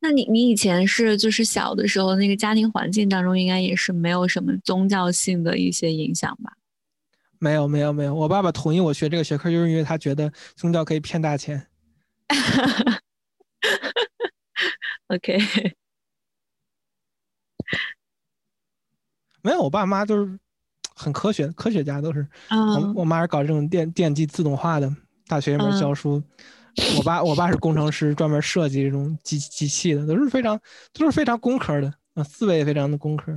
[0.06, 6.52] 那你你以前是就是小的时候那个家庭环境当中，应该也是没有什么宗教性的一些影响吧？
[7.40, 11.66] 没有没有没有，我爸爸同意我学这个学科，就是因为他觉得宗教可以骗大钱。
[15.08, 15.36] OK，
[19.42, 20.38] 没有，我爸妈都是
[20.94, 22.24] 很科学，科学家都是。
[22.48, 24.88] 我我妈是搞这种电电机自动化的，
[25.26, 26.22] 大学里面教书。
[26.98, 30.60] 我爸，我爸是工程师，专门设计这种机机器的，都是非常
[30.92, 33.32] 都是非常工科的啊，思维也非常的工科，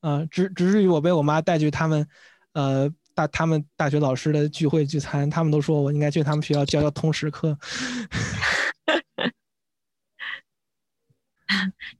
[0.00, 2.04] 啊，直直至于我被我妈带去他们，
[2.52, 7.56] 呃，大他们大学老师的聚会聚餐，他们都说我应该去他们学校教教通识课。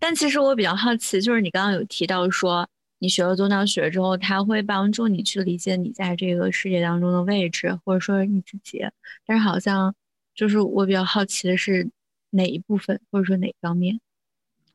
[0.01, 8.85] 但其实我比较好奇，就是你刚刚有提到说，你学了宗教学之后，它会帮助你去理解你在这个世界当中的位置，或者说你自己，
[9.25, 9.95] 但是好像。
[10.35, 11.89] 就是我比较好奇的是
[12.31, 14.01] 哪一部分，或者说哪方面？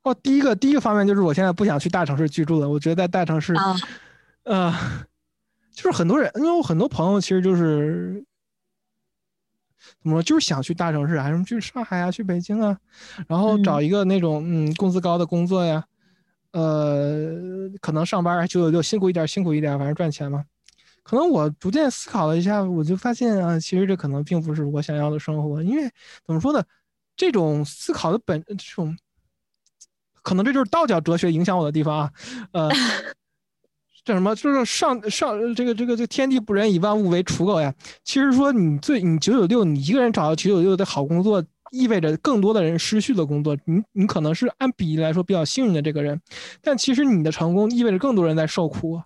[0.03, 2.69] 哦，第一个第一个方面就是我现在不想去大城市居住了。
[2.69, 3.53] 我觉得在大城市，
[4.43, 4.73] 呃，
[5.71, 8.23] 就是很多人，因为我很多朋友其实就是
[10.01, 12.79] 怎么说，就是想去大城市，还是去上海啊，去北京啊，
[13.27, 15.83] 然后找一个那种嗯工资高的工作呀，
[16.53, 20.45] 呃，可能上班九九六辛苦一点，辛苦一点，反正赚钱嘛。
[21.09, 25.89] 可能我逐渐思考了一下，我就发现啊，其实这可能并不是我想要的生活，因为
[26.23, 26.63] 怎么说呢，
[27.17, 28.95] 这种思考的本这种，
[30.21, 32.11] 可能这就是道教哲学影响我的地方啊，
[32.51, 32.69] 呃。
[34.05, 34.33] 叫什么？
[34.35, 37.71] 就是上上这个这个这天地不仁，以万物为刍狗呀。
[38.03, 43.55] 其实说你最你九九六，你一个人找到九九六的好工作，意味着更多的人失去了工作。
[43.65, 46.19] 你你可能是按比例来说比较幸运的这个人，
[46.61, 48.99] 但其实你的成功意味着更多人在受苦。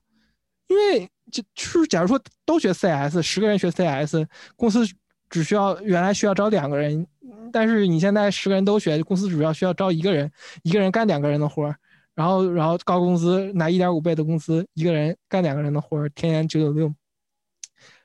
[0.67, 4.85] 因为就就是假如说都学 CS，十个人学 CS，公司
[5.29, 7.05] 只需要原来需要招两个人，
[7.51, 10.31] 但是你现在十个人都学，公司主要需要招一个人，
[10.63, 11.75] 一个人干两个人的活儿。
[12.15, 16.93] 然后，然后高工资拿一点五倍的工资，一个人干两个人的活儿，天天九九六。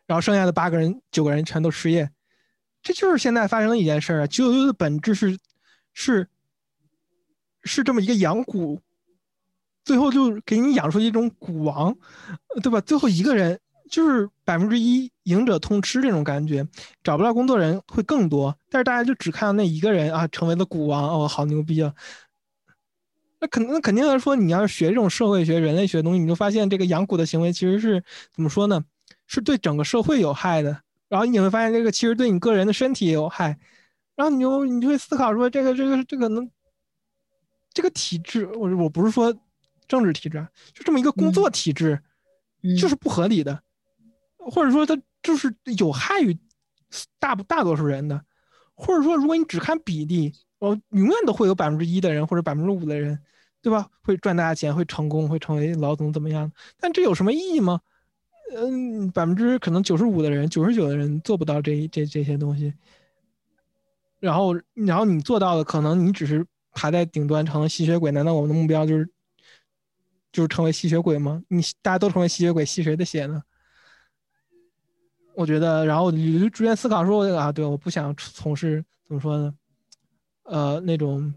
[0.07, 2.11] 然后剩下的八个人、九个人全都失业，
[2.83, 4.27] 这就是现在发生的一件事儿啊！
[4.27, 5.38] 九九六的本质是，
[5.92, 6.27] 是，
[7.64, 8.81] 是这么一个养蛊，
[9.88, 11.96] 最后就给你养出一种蛊王，
[12.62, 12.79] 对吧？
[12.83, 13.59] 最后一个人
[13.90, 16.62] 就是百分之一赢者通吃这种感觉，
[17.03, 21.94] 找不到工作人会更多，但是大家就只看到那一个人啊，成为了蛊王，哦，好牛逼啊！
[23.40, 28.85] 那肯那肯定来说，你要是学这种社会学、人类学的东西，你就发现这个养蛊的行为其实是怎么说呢？
[29.27, 30.83] 是对整个社会有害的。
[31.09, 33.59] 然后你会发现，这个其实对你个人的身体也有害。
[34.16, 36.51] 然后你就你就会思考说，这个这个这个能
[37.72, 39.35] 这个体制，我我不是说
[39.88, 42.01] 政治体制，就这么一个工作体制，
[42.79, 43.61] 就是不合理的，
[44.37, 46.38] 或者说它就是有害于
[47.18, 48.22] 大大多数人的，
[48.74, 50.33] 或者说如果你只看比例。
[50.61, 53.16] 我永远都会有百分之一的人或者百分之五的人，
[53.62, 53.88] 对吧？
[54.03, 56.51] 会赚大钱，会成功，会成为老总怎么样？
[56.81, 57.81] 但这有什么意义吗？
[58.57, 62.74] 嗯，百分之可能九十五的人，九十九的人做不到这这这些东西。
[64.18, 68.11] 然后，然后你做到了，可能你只是爬在顶端成了吸血鬼。
[68.11, 69.09] 难道我们的目标就是
[70.38, 71.42] 就是成为吸血鬼吗？
[71.48, 73.42] 你大家都成为吸血鬼，吸谁的血呢？
[75.35, 79.53] 我觉得，然后我就逐渐思考说啊，对，我不想从事怎么说呢？
[80.44, 81.35] 呃，那种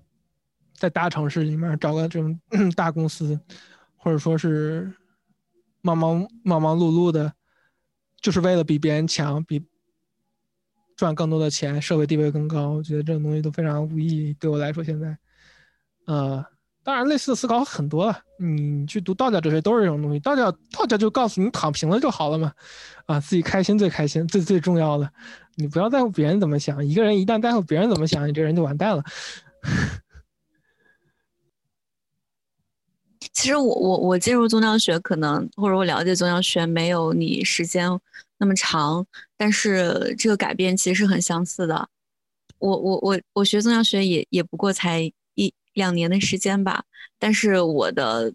[0.76, 2.40] 在大城市里面找个这种
[2.78, 3.40] 大公司，
[3.98, 4.94] 或者说是
[5.82, 7.34] 忙忙忙忙碌碌的，
[8.22, 9.66] 就是为了比别人强，比
[10.96, 12.70] 赚更多的钱，社会地位更高。
[12.74, 14.32] 我觉得这种东西都非常无意义。
[14.36, 15.18] 对我来说，现在，
[16.06, 16.46] 呃，
[16.84, 18.20] 当然类似的思考很多了。
[18.38, 20.20] 你去读道教哲学都是这种东西。
[20.20, 22.52] 道教道教就告诉你躺平了就好了嘛，
[23.06, 25.12] 啊，自己开心最开心，最最重要的。
[25.56, 29.04] 你不要在乎别人怎么想，一个人一旦在乎别人怎么想，你这人就完蛋了。
[33.34, 37.88] 其实我我我进入宗教学可能或者我了解宗教学没有你时间
[38.38, 39.06] 那么长，
[39.38, 41.88] 但是这个改变其实很相似的。
[42.58, 45.12] 我我我我学宗教学也也不过才
[45.74, 46.84] 两年的时间吧，
[47.20, 48.34] 但是我的。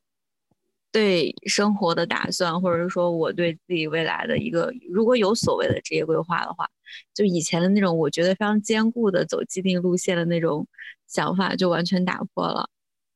[0.92, 6.66] 对生活的打算，或者是说我对自己未来的一个，如果有所谓的职业规划的话，
[7.12, 10.66] 就以前的那种我觉得非常坚固的走既定路线的那种
[11.06, 12.70] 想法就完全打破了。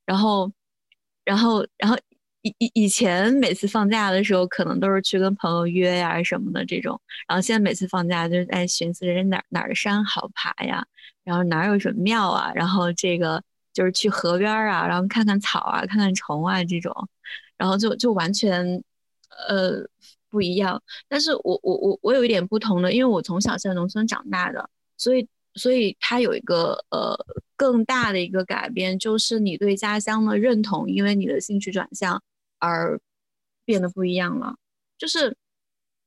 [0.05, 0.53] 然后，
[1.25, 1.97] 然后，然后
[2.43, 7.01] 以以以前每次放假的时候，可能都是去跟朋友约呀什么的这种。
[7.29, 10.85] 然后现在每次放假就是在寻思着哪哪儿的山好爬呀，
[11.25, 16.93] 然后哪儿有什么庙啊，然后这个就是去河边啊，然后看看草啊，看看虫啊这种。
[17.57, 18.83] 然后就就完全，
[19.47, 19.87] 呃，
[20.31, 20.83] 不一样。
[21.09, 27.15] 但是我我我我有一点不同的，因为我从小在农村长大的，所以所以它有一个呃
[27.57, 32.23] 更大的一个改变，就是你对家乡的认同，因为你的兴趣转向
[32.59, 32.99] 而
[33.67, 34.57] 变得不一样了。
[34.97, 35.37] 就是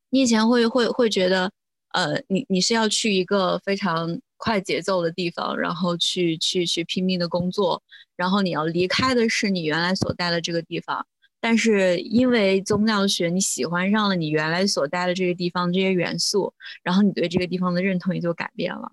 [0.09, 1.51] 你以前会会会觉得，
[1.89, 7.81] 呃，你你是要去一个非常快节奏的地方，然后去去去拼命的工作，
[8.17, 11.07] 然后你要离开的是你原来所在的这个地方。
[11.39, 16.53] 但是因为宗教学，你喜欢上了你原来所待的这个地方这些元素，
[16.83, 18.91] 然后你对这个地方的认同也就改变了。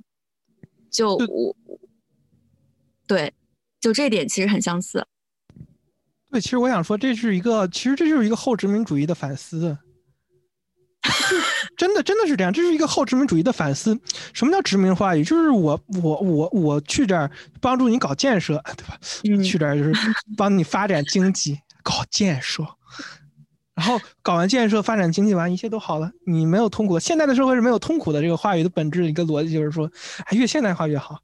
[0.88, 1.56] 就我，
[3.08, 3.34] 对，
[3.80, 5.04] 就这点其实很相似。
[6.30, 9.76] 对，其实我想说，这是一个，其实这就是一个后殖民主义的反思。
[11.80, 13.98] 真的，真的是这样，这是一个后殖民主义的反思。
[14.34, 15.24] 什么叫殖民话语？
[15.24, 18.98] 就是我，我，我，我去这儿帮助你搞建设， 对吧？
[19.42, 19.94] 去这儿就是
[20.36, 21.58] 帮你发展经济。
[21.82, 22.62] 搞建设，
[23.74, 26.12] 然后搞完建设，发展经济完，一切都好了。
[26.26, 28.20] 你没有痛苦，现代的社会是没有痛苦的。
[28.20, 29.90] 这个话语的本质一个逻辑就是说，
[30.26, 31.20] 哎，越现代化越好。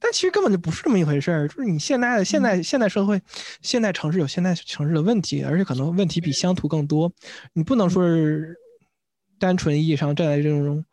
[0.00, 1.46] 但其实根本就不是这么一回事儿。
[1.46, 3.22] 就是你现在的现代现代社会，
[3.62, 7.12] 现代城市有现代城市的问题，而且可能问题比乡土更多。
[7.52, 8.56] 你不能说是
[9.38, 10.84] 单纯意义上站在这种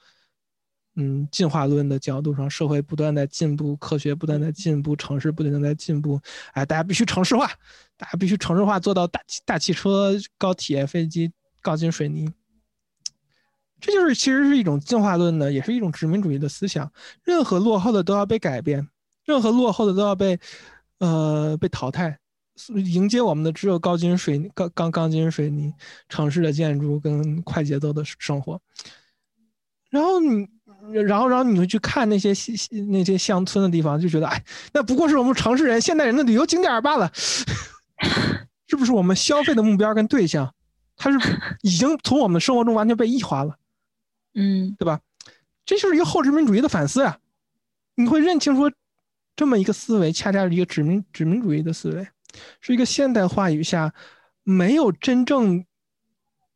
[0.95, 6.21] 嗯进化论的角度上，社会不断在进步，科学不断在进步，城市不断在进步，
[6.53, 7.47] 哎，大家必须城市化，
[7.97, 11.31] 大家必须城市化，做到大大汽车、高铁、飞机、
[11.61, 12.31] 钢筋水泥。
[13.81, 16.91] 这就是其实是一种进化论的，也是一种殖民主义的思想。
[17.23, 18.87] 任何落后的都要被改变，
[19.25, 20.39] 任何落后的都要被，
[20.99, 22.17] 呃，被淘汰。
[22.75, 25.73] 迎接我们的只有高筋水泥、钢钢钢筋水泥
[26.09, 28.59] 城市的建筑跟快节奏的生活。
[29.89, 30.47] 然后你，
[30.91, 32.33] 然后然后你会去看那些
[32.89, 37.11] 那些乡村的地方，就觉得哎，那不过是我们城市人、现代人的旅游景点罢了。
[38.67, 40.53] 是不是我们消费的目标跟对象，
[40.97, 41.17] 它是
[41.61, 43.55] 已经从我们的生活中完全被异化了？
[44.33, 44.99] 嗯，对吧？
[45.65, 47.19] 这就是一个后殖民主义的反思呀。
[47.95, 48.71] 你会认清说，
[49.35, 52.07] 这么一个思维，恰恰是一个殖民殖民主义的思维，
[52.61, 53.93] 是一个现代话语下
[54.43, 55.65] 没有真正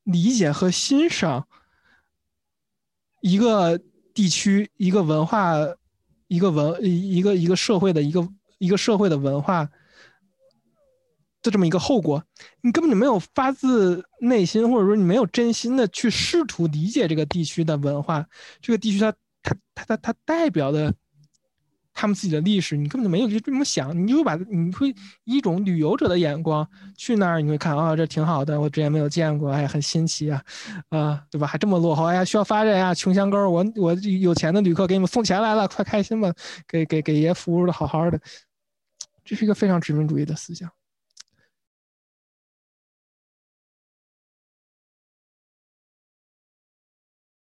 [0.04, 1.48] 理解和欣赏
[3.22, 3.80] 一个
[4.13, 5.56] 地区、一个文化、
[6.28, 9.70] 一个文、一个一个社会的一个一个社会的文化。
[11.42, 12.22] 的这么一个后果，
[12.60, 18.28] 你根本就没有发自内心，或者说你没有真心的去试图理解这个地区的文化，
[18.62, 19.10] 这个地区它
[19.42, 20.94] 它它它它代表的
[22.00, 30.42] 他们自己的历史，你根本就没有去这么想，你就把你会一种旅游者的眼光去那儿，你会看啊，这挺好的，我之前没有见过，哎，很新奇啊，
[30.88, 31.46] 啊，对吧？
[31.46, 36.34] 还这么落后，哎呀，需要发展呀，穷乡沟，我我有钱的旅客给你们送钱来了，快开心吧，
[36.66, 38.18] 给给给爷服务的好好的，
[39.26, 40.72] 这是一个非常殖民主义的思想。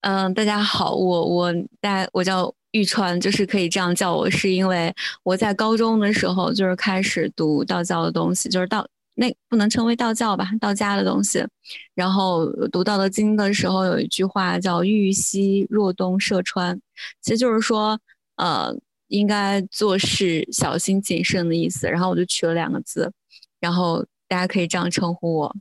[0.00, 11.42] 嗯，大家好，我我大我叫玉川，就是可以这样叫我，是因为我在高中的时候就是开始读道教的东西，就是道那不能称为道教吧，道家的东西。
[11.94, 16.78] 然后读《道德经》的时候有一句话叫“玉西若东涉川”，
[17.22, 17.98] 其实就是说，
[18.36, 18.76] 呃，
[19.08, 21.88] 应该做事小心谨慎的意思。
[21.88, 23.10] 然后我就取了两个字，
[23.60, 25.56] 然后大家可以这样称呼我。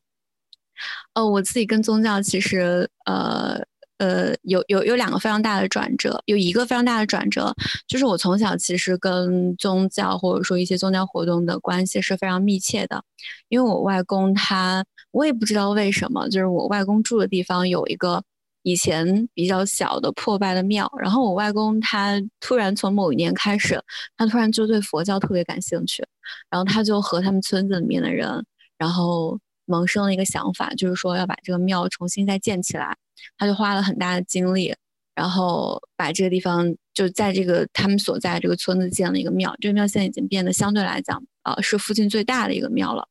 [1.14, 3.66] 呃，我自己跟宗教其实呃。
[3.98, 7.54] 呃，有有有两个非常大的转折，有一个非常大的转折，
[7.88, 13.04] 就是我从小其实跟宗教或者说一些宗教活动的关系是非常密切的，
[13.50, 18.24] 因为我外公他，我也不知道为什么，就是我外公住的地方有一个
[18.62, 23.82] 以前比较小的破败的庙，然后我外公他突然从某一年开始，
[24.16, 26.06] 他突然就对佛教特别感兴趣，
[26.52, 28.46] 然后他就和他们村子里面的人，
[28.78, 32.96] 然后萌生了一个想法，就是说要把这个庙重新再建起来。
[33.38, 34.76] 他就花了很大的精力，
[35.16, 39.56] 然后把这个地方就在这个他们所在这个村子建了一个庙。
[39.60, 43.08] 这个庙现在已经变得相对来讲，呃，是附近最大的一个庙了。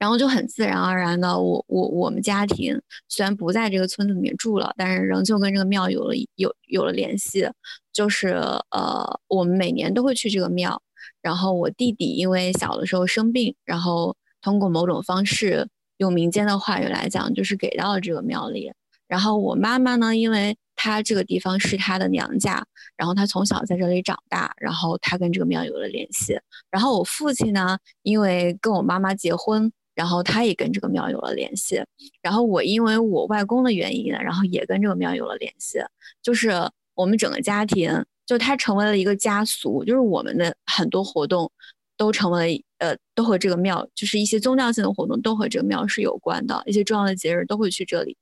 [0.00, 2.76] 然后就很自然而然的，我我我们家庭
[3.08, 7.48] 虽然不在这个村子里面住了，但是仍旧跟这个庙有了有有了联系。
[7.92, 8.28] 就是
[8.70, 10.82] 呃，我们每年都会去这个庙。
[11.22, 18.72] 然后我弟弟因为小的时候生病，然后通过某种方式，用民间的话语来讲，就是给到了这个庙里。
[19.10, 22.64] 然后我妈妈呢，因为她这个地方是她的娘家，
[22.96, 26.38] 然后她从小在这里长大，然后她跟这个庙有了联系。
[26.70, 31.82] 然后我父亲呢，因为跟我妈妈结婚，然后他也跟这个庙有了联系。
[32.22, 35.80] 然后我因为我外公的原因呢，然后也跟这个庙有了联系。
[36.22, 36.52] 就是
[36.94, 37.92] 我们整个家庭，
[38.24, 41.50] 就它成为了一个家族，就是我们的很多活动
[41.96, 48.16] 都成为呃，都和这个庙，就是一些宗教性的活动都和这个庙是有关的，一些重要的节日都会去这里。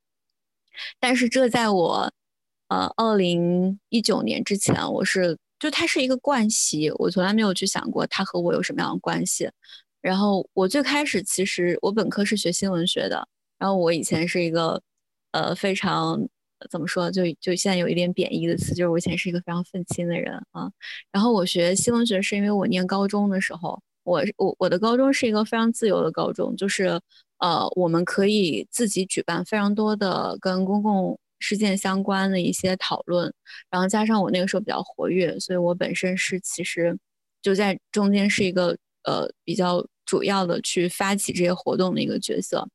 [0.99, 2.11] 但是这在我，
[2.67, 9.49] 呃，二零一九年之前，我是就它是一个惯习，我从来没有去想过它和我有什么样的关系。
[10.01, 14.81] 然后我最开始其实我本科是学新闻学的，然后我以前是一个，
[15.31, 16.19] 呃，非常
[16.69, 20.71] 怎么说，就就现在有一点贬义的词，就是我以前是一个非常愤青的人啊。
[21.11, 26.99] 然后我学新闻学是因为我念高中的时候，我我我的高中是一个非常自由的高中，就是。
[27.39, 33.33] 呃，我们可以自己举办非常多的跟公共事件相关的一些讨论，
[33.69, 36.97] 然后加上我那个时候比较活跃，所以我本身是其实
[37.41, 42.67] 就在中间是一个呃比较主要的去发起这些活动的一个角色。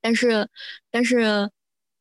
[0.00, 0.48] 但是，
[0.90, 1.48] 但是，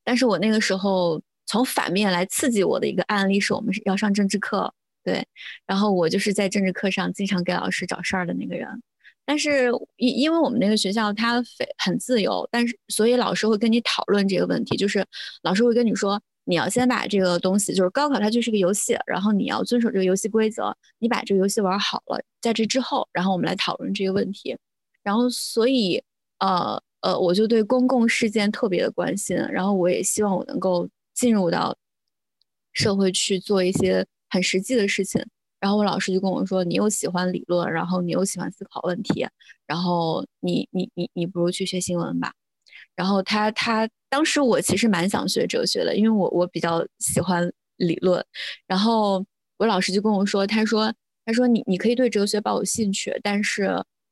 [0.03, 4.73] 但是我那个时候从反面来刺激我的一个案例是我们要上政治课，
[5.03, 5.25] 对，
[5.65, 8.81] 然后我就是在政治课上经常给老师找事儿的那个人。
[9.25, 15.05] 但是因因为我们那个学校它非很自由，但是所以老师会跟你讨论这个问题，就是
[15.43, 24.57] 老师会跟你说，你要先把这个东西，就是高考它就是个游戏，然后你要遵守这个游戏规则，你把这个游戏玩好了，在这之后，然后我们来讨论这个问题。
[25.03, 26.01] 然后所以
[26.39, 31.75] 呃呃，我就对公共事件特别的关心，然后我也希望我能够进入到
[32.73, 35.21] 社会去做一些很实际的事情。
[35.63, 39.25] 然后我老师就跟我说：“你又喜欢理论，然后你又喜欢思考问题，
[39.65, 42.33] 然后你你你你不如去学新闻吧。”
[42.97, 48.21] 然后他他当时我其实蛮想学哲学的，因为我我比较喜欢理论。
[48.67, 50.93] 然后我老师就跟我说：“他说
[51.25, 53.63] 他说你你可以对哲学抱有兴趣，但是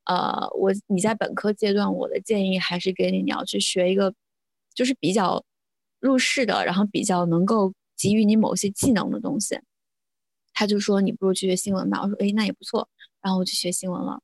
[0.06, 4.14] 呃我你在本科阶段，我的建议还是给你你要去学一个
[4.74, 5.44] 就是比较
[6.00, 9.60] 入世的，然后比较能够给予你某些技能的东西。”
[10.54, 12.88] 他就说：“你不如去学新闻吧。”我说：“哎，那也不错。”
[13.22, 14.22] 然后我去学新闻了。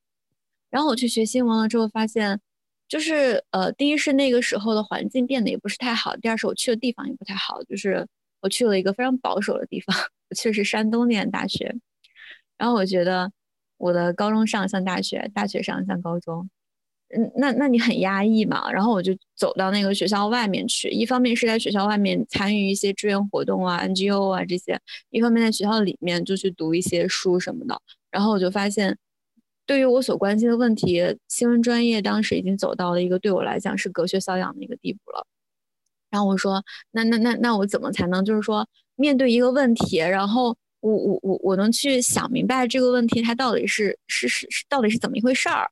[0.70, 2.40] 然后我去学新闻了之后，发现
[2.88, 8.08] 就是呃，第一是那个时候的环境变得也不是太好；第二是我去的地方也不太好，就是
[8.42, 9.96] 我去了一个非常保守的地方，
[10.30, 11.76] 我去的是山东念大学。
[12.58, 13.32] 然后我觉得
[13.78, 16.50] 我的高中上像大学，大学上像高中。
[17.10, 18.70] 嗯，那那你很压抑嘛？
[18.72, 24.78] 然后我就走到那个学校外面去，一方面是在学校外面参与一些志愿活动啊、NGO 啊这些，
[25.10, 27.82] 一方面在学校里面就去读一些书什么的。
[28.12, 28.98] 然后我就发现，
[29.66, 35.26] 对于我所关心的问题，新闻专业当时已经走到了一个对我来讲是隔靴搔痒的一个地步了。
[36.10, 45.70] 然后我说，那那那那我怎么才能就是说面对一个问题，然后我我我我能去想明白这个问题它到底是是是是到底是怎么一回事儿？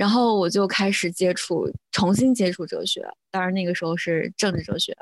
[0.00, 3.06] 然后我就开始接触，重新接触哲学。
[3.30, 4.96] 当然那个时候是政治哲学。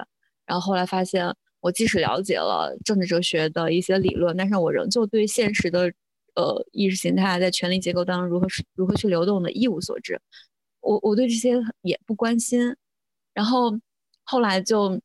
[0.45, 5.83] 然后后来发现，我即使了解了政治哲学的一些理论，但是我仍旧对现实的，
[6.35, 10.21] 呃，意识形态在权力结构当中如何如何去流动的一无所知。
[10.81, 12.75] 我我对这些也不关心。
[13.33, 13.79] 然后
[14.25, 15.01] 后来就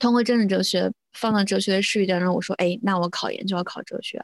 [0.00, 4.20] 通过政治哲学放到哲学的视域当中，我说，哎，那我考研就要考哲学。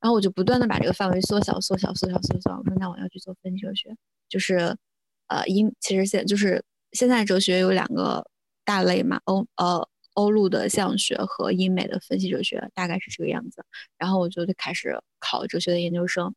[0.00, 2.56] 然后我就不断的把这个范围缩小、缩小、缩小、缩小。
[2.58, 3.94] 我说，那我要去做分析哲学，
[4.30, 4.74] 就是，
[5.28, 8.26] 呃，英其实现就是现在哲学有两个
[8.64, 13.62] 大类嘛，欧呃欧陆的象学和英美的分析哲学，大概是这个样子。
[13.98, 16.34] 然后我就开始考哲学的研究生，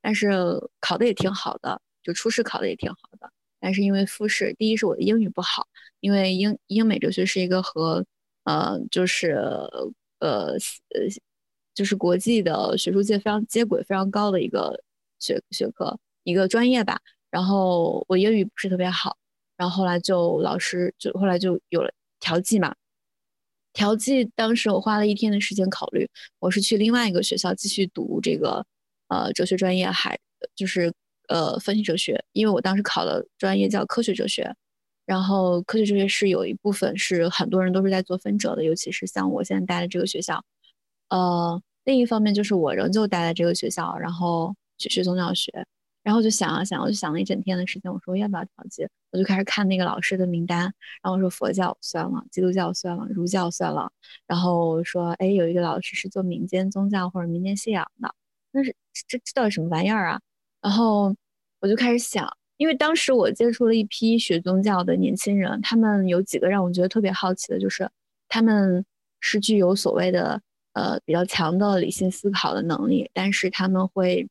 [0.00, 0.32] 但是
[0.80, 3.30] 考的也挺好的，就初试考的也挺好的。
[3.60, 5.68] 但是因为复试，第一是我的英语不好，
[6.00, 8.06] 因为英英美哲学是一个和
[8.44, 9.68] 呃就是呃
[10.20, 10.58] 呃。
[11.74, 14.80] 就是国际的学术界非常接轨、非常高的一个
[15.18, 17.00] 学学科、一个专业吧。
[17.30, 19.16] 然后我英语不是特别好，
[19.56, 22.74] 然后后来就老师就后来就有了调剂嘛。
[23.72, 26.08] 调剂当时我花了一天的时间考虑，
[26.38, 28.64] 我是去另外一个学校继续读这个
[29.08, 30.16] 呃哲学专业，还
[30.54, 30.92] 就是
[31.26, 34.54] 呃分析哲学，因为我当时考的专业叫科学哲学。
[35.06, 40.42] 然后科学哲学是有一部分是很多人都是在做分哲的，尤其是像我现在待的这个学校。
[41.14, 45.64] 呃，另一方面就是我仍旧待在这个学校，然后去学宗教学，
[46.02, 48.84] 然后就想啊想，我就想了一整天的时间，我说要不要调剂？
[49.12, 50.72] 我就开始看那个老师的名单，然
[51.04, 53.88] 后我说佛教算了，基督教算了，儒教算了，
[54.26, 58.12] 然后说哎，有一个老师是做民间宗教或者民间信仰的，
[58.50, 58.74] 那是
[59.06, 60.20] 这这到底什么玩意儿啊？
[60.60, 61.14] 然后
[61.60, 67.88] 我就开始想，因为当时我接触了一批学宗教的年轻人，他们有几个让我觉得特别好奇的，就是
[68.28, 68.84] 他们
[69.20, 70.42] 是具有所谓的。
[70.74, 74.28] 呃，比较强的理性思考的能力，但是他们会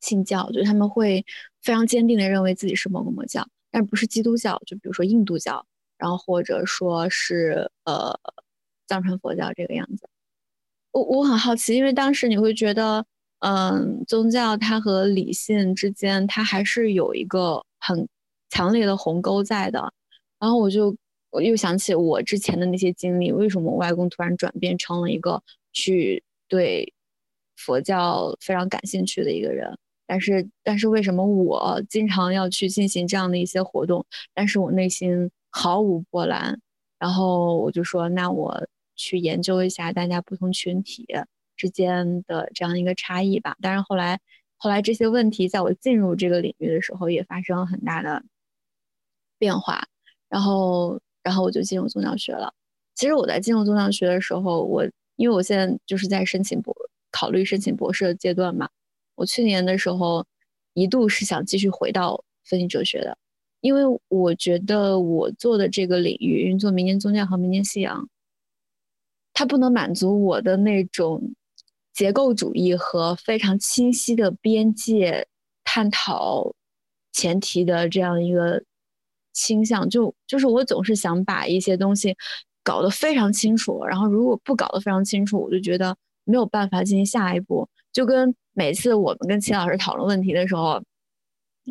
[0.00, 1.24] 信教，就他们会
[1.62, 5.64] 非常坚定的认为自己是某个魔教，但不是基督教，就比如说印度教，
[5.98, 8.18] 然后或者说是呃
[8.86, 10.08] 藏传佛教这个样子。
[10.92, 13.04] 我我很好奇，因为当时你会觉得，
[13.38, 18.06] 嗯，宗教它和理性之间，它还是有一个很
[18.50, 19.92] 强烈的鸿沟在的，
[20.38, 20.94] 然后我就。
[21.30, 25.40] 我又想起我之前的那些经历，为什么我外公突然转变成了一个
[25.72, 26.92] 去对
[27.56, 29.78] 佛教非常感兴趣的一个人？
[30.06, 34.04] 但是，但是为什么我经常要去进行这样的一些活动，
[34.34, 36.60] 但是我内心毫无波澜？
[36.98, 38.66] 然后我就说，那我
[38.96, 41.06] 去研究一下大家不同群体
[41.56, 43.56] 之间的这样一个差异吧。
[43.60, 44.18] 但是后来，
[44.56, 48.24] 后来这些问题在我进入这个领域的时候也发生了很大的
[49.38, 49.86] 变化，
[50.28, 51.00] 然后。
[51.22, 52.52] 然后我就进入宗教学了。
[52.94, 54.84] 其实我在进入宗教学的时候，我
[55.16, 56.74] 因为我现在就是在申请博
[57.10, 58.68] 考虑申请博士的阶段嘛。
[59.14, 60.26] 我去年的时候
[60.74, 63.16] 一度是想继续回到分析哲学的，
[63.60, 68.08] 因为我觉得我做的这个领域运作民间宗教和民间信仰，
[69.32, 71.34] 它不能满足我的那种
[71.92, 75.26] 结构主义和非常清晰的边界
[75.64, 76.54] 探讨
[77.12, 78.62] 前提的这样一个。
[79.32, 82.16] 倾向就就是我总是想把一些东西
[82.62, 87.68] 搞得非常清楚，然后如果不搞得非常清楚，我就觉得没有办法进行下一步。
[87.92, 90.80] 就跟每次我们跟齐老师讨论问题的时候，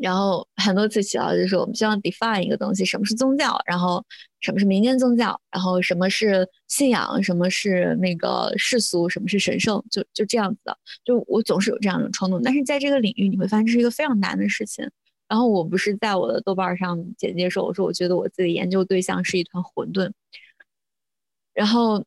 [0.02, 4.04] 然后很多次提到就是我们需要 define 一个东西，什么是宗教，然后
[4.42, 10.78] 什么是民间宗教，然后什么是信仰，什么是那个世俗，什么是神圣，就就这样子的。
[11.06, 14.90] 就我总是有这样的冲动，但是在这个领域你会发现这是一个非常难的事情。
[15.30, 20.12] 然后我不是在我的豆瓣上简介说，我说我觉得我自己研究对象是一团混沌。
[21.54, 22.04] 然后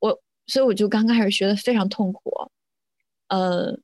[0.00, 2.50] 我所以我就刚开始学的非常痛苦，
[3.28, 3.78] 呃。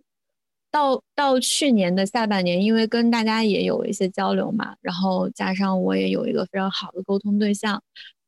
[0.73, 7.83] 到到去年的下半年，因为跟大家也有一些交流嘛，然后加上我也有一个非常好的沟通对象，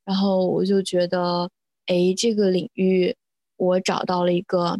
[0.04, 1.48] 然后我就觉得，
[1.86, 3.14] 哎，这个领域
[3.56, 4.76] 我找到了一个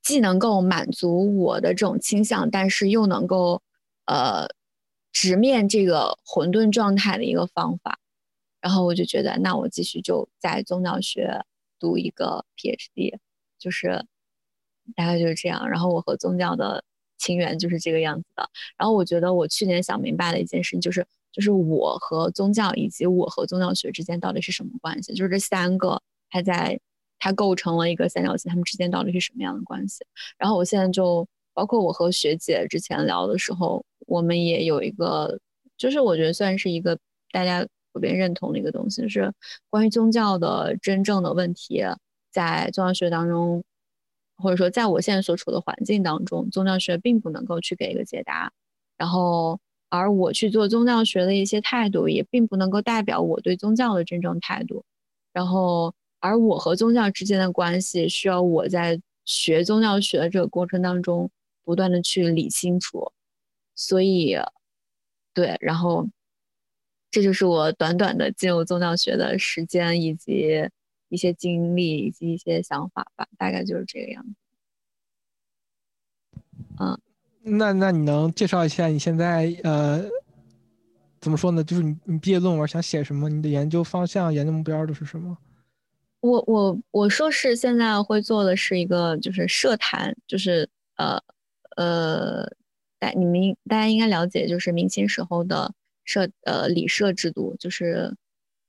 [0.00, 3.60] 既能够满足我的这种倾向，但是又能够
[4.06, 4.48] 呃
[5.12, 7.98] 直面这个混沌状态的一个方法，
[8.60, 11.44] 然后我就觉得，那我继续就在宗教学
[11.78, 13.18] 读一个 PhD，
[13.58, 14.04] 就是。
[14.96, 16.82] 大概就是这样，然后我和宗教的
[17.16, 18.50] 情缘就是这个样子的。
[18.76, 25.14] 然后我觉得我去年想明白的一件事情就是，就是我和宗教以及我和宗教学之间到底是什么关系？
[25.14, 26.80] 就是这三个它在
[27.20, 30.04] 它构成了一个三角形，它们之间到底是什么样的关系？
[30.36, 31.24] 然后我现在就
[31.54, 35.38] 包括我和学姐之前聊的时候，我们也有一个，
[35.76, 36.98] 就是我觉得算是一个
[37.30, 39.32] 大家普遍认同的一个东西，就是
[39.70, 41.82] 关于宗教的真正的问题，
[42.30, 43.62] 在宗教学当中。
[44.38, 48.50] 或者说，在我现在所处的环境当中，宗教学并不能够去给一个解答，
[48.96, 54.82] 然后，而我去做宗教学的一些态度，也并不能够代表我对宗教的真正态度，
[55.32, 61.30] 然后，而我和宗教之间的关系，需要我在学宗教学的这个过程当中，
[61.62, 63.12] 不断的去理清楚，
[63.82, 64.36] 所以，
[65.34, 66.08] 对，然后，
[67.10, 70.68] 这就是我短短的进入宗教学的时间以及。
[71.08, 74.34] 一些经历以及一些想法吧，大概就是这个样子。
[76.80, 76.98] 嗯，
[77.42, 80.02] 那那你能介绍一下你现在呃
[81.20, 81.62] 怎么说呢？
[81.62, 83.28] 就是你你毕业论文想写什么？
[83.28, 85.36] 你的研究方向、研究目标都是什么？
[86.20, 90.66] 我我我硕士现在会做的是一个就是社谈，就是
[90.96, 91.22] 呃
[91.76, 92.50] 呃
[93.02, 95.74] 大你们大家应该了解，就是明清时候的
[96.04, 98.14] 社呃礼社制度，就是。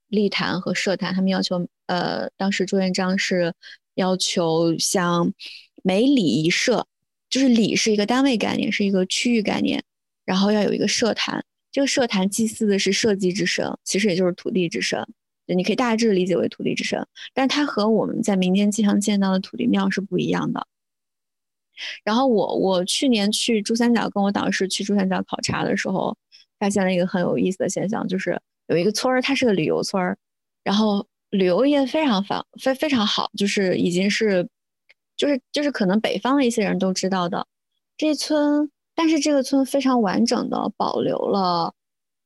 [0.10, 3.52] 立坛和社坛，他们要求，呃，当时朱元璋是
[3.96, 5.34] 要求像
[5.82, 6.86] 每里一社，
[7.32, 9.84] 就是里是一个单位概念，是一个区域概念，
[10.24, 15.04] 然后要有一个社坛，这个社坛祭祀的是社稷之神，其实也就是土地之神，
[15.48, 17.04] 你可以大致理解为土地之神，
[17.34, 20.68] 但它和我们在民间经常见到的土地庙是不一样的。
[22.04, 26.18] 然后我我去年去珠三角跟我导师去珠三角考察的时候，
[26.60, 28.40] 发现了一个很有意思的现象，就是。
[28.68, 30.18] 有一个村儿，它是个旅游村儿，
[30.64, 34.48] 然后旅游业非常繁非非常好，就是已经是，
[35.18, 37.46] 就是就是可能北方的一些人都知道的
[37.98, 41.74] 这村，但是这个村非常完整的保留了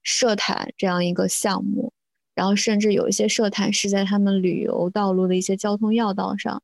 [0.03, 1.91] 社坛这样一个项目，
[2.35, 6.61] 然后甚至有一些社坛是在他们旅游道路的一些交通要道上，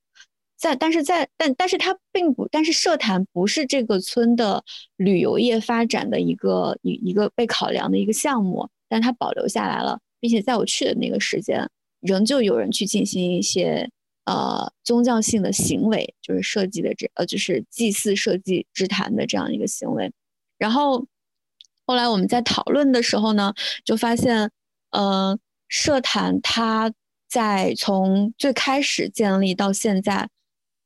[0.64, 4.64] 在但是在但但是它并不，但是社坛不是这个村的
[4.96, 8.70] 旅游业发展的一个一一个被考量的一个项目。
[8.88, 13.90] 但它保留下来了，并且在我去的那个时间，仍旧有人去进行一些
[14.24, 20.10] 呃宗教性的行为，就是设计的这呃就是祭祀设计之坛的这样一个行为。
[20.58, 21.06] 然后
[21.86, 23.54] 后来我们在讨论的时候呢，
[23.84, 24.50] 就发现，
[24.92, 25.38] 呃，
[25.68, 26.94] 社坛它
[27.28, 30.30] 在从最开始建立到现在，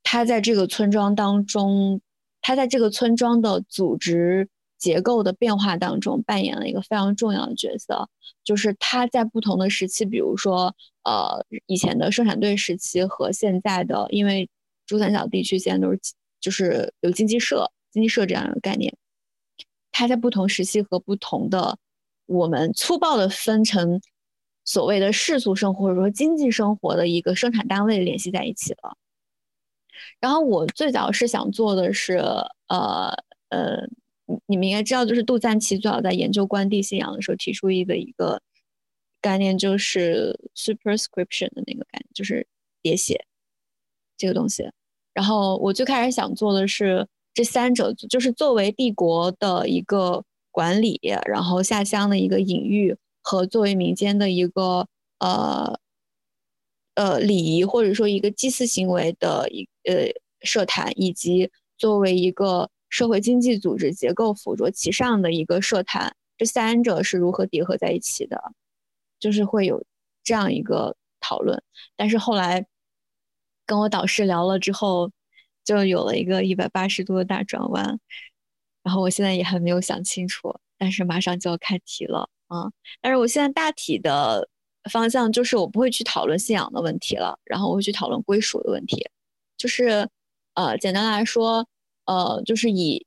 [0.09, 1.99] 他在这个村庄当中，
[2.41, 4.47] 他在这个村庄的组织。
[4.79, 8.07] 结构的变化当中扮演了一个非常重要的角色，
[8.43, 14.47] 就是他在不同的时期，比如说，呃，以前的生产队时期和现在的，因为
[14.85, 15.99] 珠三角地区现在都是
[16.39, 18.95] 就是有经济社、经济社这样一个概念，
[19.91, 21.79] 他在不同时期和不同的
[22.27, 23.99] 我们粗暴的分成
[24.63, 28.95] 所谓的世俗生活或者说经济生活的一个生产单位联系在一起了。
[30.19, 32.17] 然后我最早是想做的是，
[32.67, 33.13] 呃
[33.49, 33.87] 呃。
[34.45, 38.41] 你们应该知道，就是杜赞奇最早在研究关帝信仰的时候提出一个一个
[39.21, 42.45] 概念，就是 superscription 的那个概念，就是
[42.81, 43.25] 叠写
[44.17, 44.69] 这个东西。
[45.13, 50.21] 然后我最开始想做的是这三者，就是作为帝国的一个
[50.51, 54.85] 管理，然后下乡的一个隐喻，和作为民间的一个
[55.19, 55.79] 呃
[56.95, 60.07] 呃礼仪或者说一个祭祀行为的一呃
[60.41, 62.69] 社坛，以及作为一个。
[62.89, 68.41] 社会经济组织结构辅着其上的一个社坛，这三者是如何叠合在一起的？
[69.19, 69.83] 就是会有
[70.23, 71.61] 这样一个讨论。
[71.97, 72.65] 但是后来
[73.65, 75.11] 跟我导师聊了之后，
[75.65, 77.99] 就有了一个一百八十度的大转弯。
[78.83, 82.71] 然后我现在也还没有想清楚，但是马上就要开题了啊。
[83.01, 84.47] 但是我现在大体的
[84.89, 89.05] 方向就是我不会去讨论信仰的问题了，然后我会去讨论归属的问题。
[89.57, 90.07] 就是
[90.53, 91.67] 呃，简单来说，
[92.05, 93.05] 呃，就是以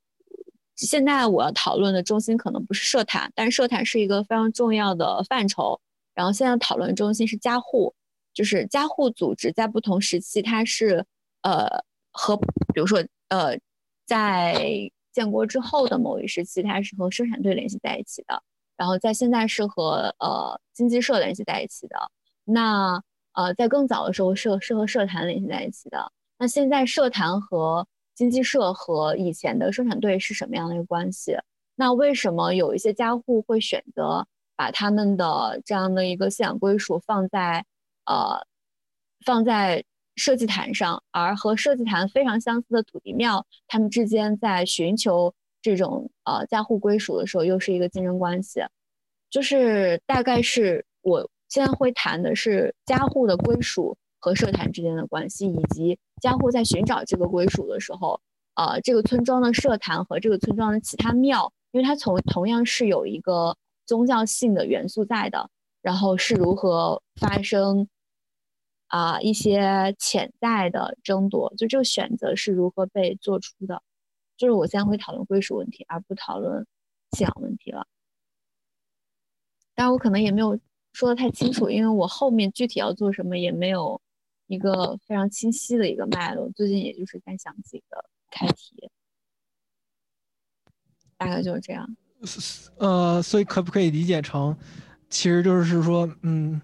[0.75, 5.79] 现在我要讨论的中心可能不是社坛，但是社坛是一个非常重要的范畴。
[6.13, 7.93] 然后现在讨论中心是家户，
[8.33, 11.05] 就是家户组织在不同时期它是
[11.41, 11.67] 呃
[12.11, 13.57] 和比如说呃
[14.05, 14.91] 在。
[15.13, 18.41] 建国之后的某一时期，它是和生产队联系在一起的，
[18.77, 21.97] 然后在现在是和呃经济社联系在一起的。
[22.45, 22.97] 那
[23.33, 26.09] 呃在更早的时候是是和社团联系在一起的。
[26.41, 31.37] 那现在社坛和经济社和以前的生产队是什么样的一个关系？
[31.75, 34.25] 那为什么有一些家户会选择
[34.55, 37.63] 把他们的这样的一个信仰归属放在
[38.05, 38.43] 呃
[39.23, 39.83] 放在？
[40.17, 48.61] 设计坛上，而和设计坛非常相似的土地庙，他们之间在寻求这种呃家户归属的时候，又是一个竞争关系。
[49.29, 58.21] 就是大概是我现在会谈的是家户的归属和社坛之间的关系，以及家户在寻找这个归属的时候，
[58.55, 65.49] 呃，这个村庄的社坛和这个村庄的其他庙，因为它从同样是有一个宗教性的元素在的，
[65.81, 67.89] 然后是如何发生。
[68.87, 73.81] 啊，一些潜在的争夺，就这个选择是如何被做出的，
[74.35, 76.67] 就是我现在会讨论归属问题，而不讨论
[77.13, 77.87] 信仰问题了。
[79.73, 80.59] 但是我可能也没有
[80.91, 84.01] 说的太清楚，因为我后面具体要做什么也没有
[84.51, 86.49] 一个非常清晰的一个脉络。
[86.51, 88.89] 最近也就是在想自己的开题，
[91.17, 91.87] 大概就是这样。
[92.77, 94.55] 呃，所以可不可以理解成，
[95.09, 96.61] 其实就是说，嗯。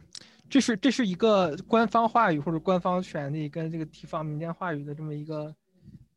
[0.50, 5.54] 这是这是一个官方话语或者官方权利跟这个地方民间话语的这么一个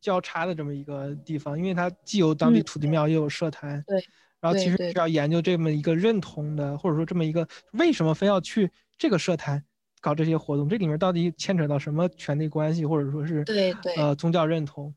[0.00, 3.82] 交叉的这么一个地方，因为它既有当地土地庙，又有社坛。
[3.88, 4.00] 对。
[4.40, 9.64] 然后其实是要研究这么一个认同的，或者说这么一个为什么非要去这个社坛
[10.00, 14.92] 搞这些活动，这里面到底牵扯到什么权利关系，或者说是对对呃宗教认同。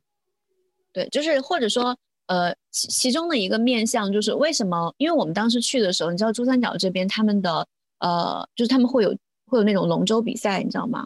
[0.91, 1.97] 对，就是或者说
[2.28, 4.93] 呃其其中的一个面向就是为什么？
[4.97, 7.68] 因为我们当时去的时候，你知道珠三角这边他们的
[7.99, 9.16] 呃就是他们会有。
[9.45, 11.06] 会有那种龙舟比赛，你知道吗？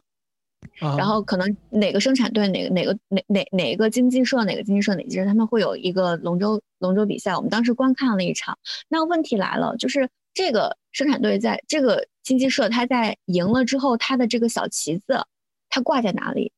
[0.79, 7.35] 然后可能哪个生产队、哪个哪个哪哪哪个经济社、哪个经济社、哪个经济社，他们会有一个龙舟龙舟比赛。
[7.35, 8.57] 我们当时观看了一场。
[8.87, 15.25] 那问题来了，就是这个生产队在这个经济社，他在赢了之后，他的这个小旗子，
[15.69, 16.51] 它挂在哪里？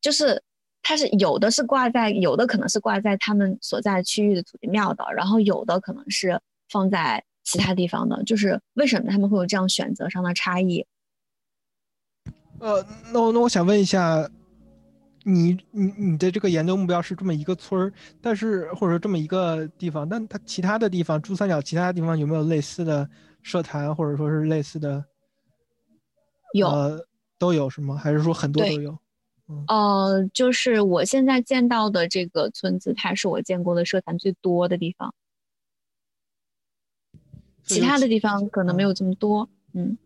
[0.00, 0.42] 就是
[0.82, 7.24] 它是有的是挂在，有的可能是挂在他们所在区域的土地庙的，然后有的可能是放在。
[7.48, 10.84] 其他地方的，就是为什么他们会有这样选择上的差异？
[12.58, 14.28] 呃，那我那我想问一下，
[15.28, 23.08] 你你你的这个研究目标是这么一个村儿，但是或者说这么一个地方，但它其他的地方，珠三角其他地方有没有类似的
[23.42, 25.04] 社团，或者说是类似的？
[26.52, 26.70] 有，
[27.38, 27.96] 都有是吗？
[27.96, 28.96] 还是说很多都有？
[29.66, 35.12] 呃，就是我现在见到的这个村子，它是我见过的社团最多的地方。
[37.64, 39.98] 其他的地方可能没有这么多，嗯，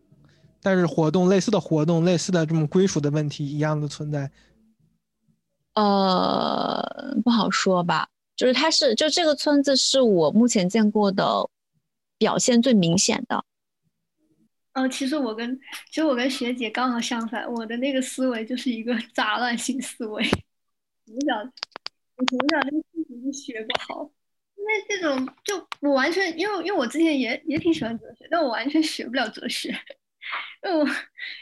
[0.63, 4.31] 但是活动类似的活动，类似的这种归属的问题一样的存在。
[5.73, 11.49] 呃，不好说吧，就是它是，就这个村子是我目前见过的
[12.17, 13.43] 表现最明显的。
[14.73, 15.59] 呃，其实我跟
[15.89, 20.23] 其实我跟学姐刚好相反，我的那个思维就是一个杂乱性思维。
[21.05, 21.37] 从小
[22.15, 24.09] 我从小那个事情就学不好。
[24.55, 29.75] 因为这种就我完全，因为因为我之前也也挺喜欢哲学，但我完全学不了哲学，
[30.63, 30.85] 因为我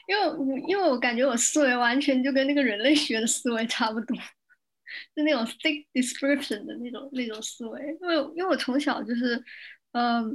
[0.08, 4.16] 因为我因为我感觉我思维完全就跟那个人类学的思维差不多，
[5.16, 7.80] 就那种 thick description 的那种那种思维。
[8.02, 9.44] 因为因为我从小就是，
[9.92, 10.30] 嗯，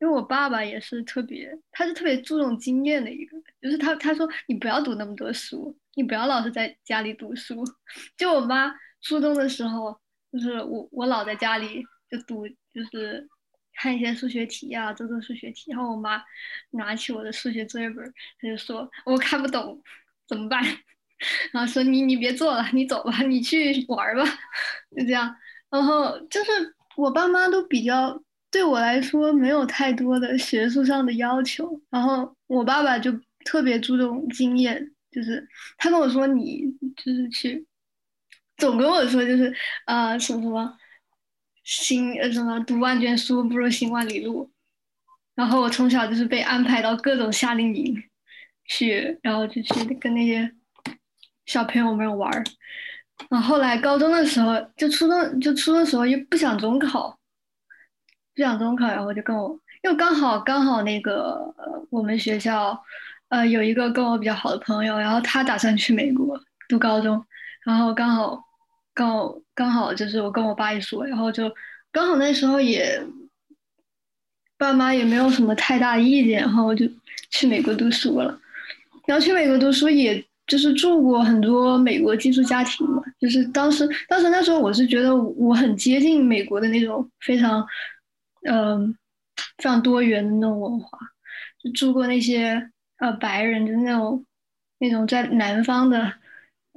[0.00, 7.64] 因为我爸爸也是特别，他是特别注重经验的一个，就是他他说你不要读那么多书，你不要老是在家里读书。
[8.16, 10.00] 就我妈初中的时候，
[10.32, 11.84] 就是我我老在家里。
[12.08, 13.28] 就读就是
[13.76, 15.70] 看一些数学题呀，做做数学题。
[15.70, 16.22] 然后我妈
[16.70, 18.04] 拿起我的数学作业本，
[18.40, 19.80] 她就说我看不懂，
[20.26, 20.62] 怎么办？
[21.52, 24.24] 然后说你你别做了，你走吧，你去玩吧，
[24.96, 25.34] 就这样。
[25.70, 26.50] 然后就是
[26.96, 31.80] 我爸妈都比较对我来说没有太多的学术上的要求。
[31.90, 33.10] 然后我爸爸就
[33.44, 35.46] 特别注重经验，就是
[35.78, 36.64] 他跟我说你
[36.96, 37.66] 就是去，
[38.58, 39.54] 总跟我说就是
[39.86, 40.78] 啊什么什么。
[41.66, 44.48] 行呃什么读万卷书不如行万里路，
[45.34, 48.00] 然后我从小就是被安排到各种夏令营
[48.66, 50.48] 去，然后就去跟那些
[51.44, 52.44] 小朋友们玩儿，
[53.28, 57.18] 然后后来高中的时候，就初中就初中的时候又不想中考，
[58.36, 59.50] 不想中考，然后就跟我，
[59.82, 61.52] 因为刚好刚好那个
[61.90, 62.80] 我们学校，
[63.28, 67.26] 呃，有一个跟我比较好的朋友，然后他打算去美国读高中，
[67.64, 68.40] 然后刚好
[68.96, 71.54] 刚好刚好就是我跟我爸一说，然后就
[71.92, 73.00] 刚好那时候也
[74.58, 76.84] 爸妈也没有什么太大意见，然后我就
[77.30, 78.40] 去美国读书了，
[79.06, 80.24] 然后去美国读书也。
[80.46, 87.66] 就是住过很多美国寄宿家庭嘛，就是当时，当时那时候我是觉得我很接近美国的那种非常，
[88.48, 88.96] 嗯，
[89.58, 90.96] 非常多元的那种文化，
[91.60, 94.24] 就住过那些呃白人，就那种
[94.78, 96.12] 那种在南方的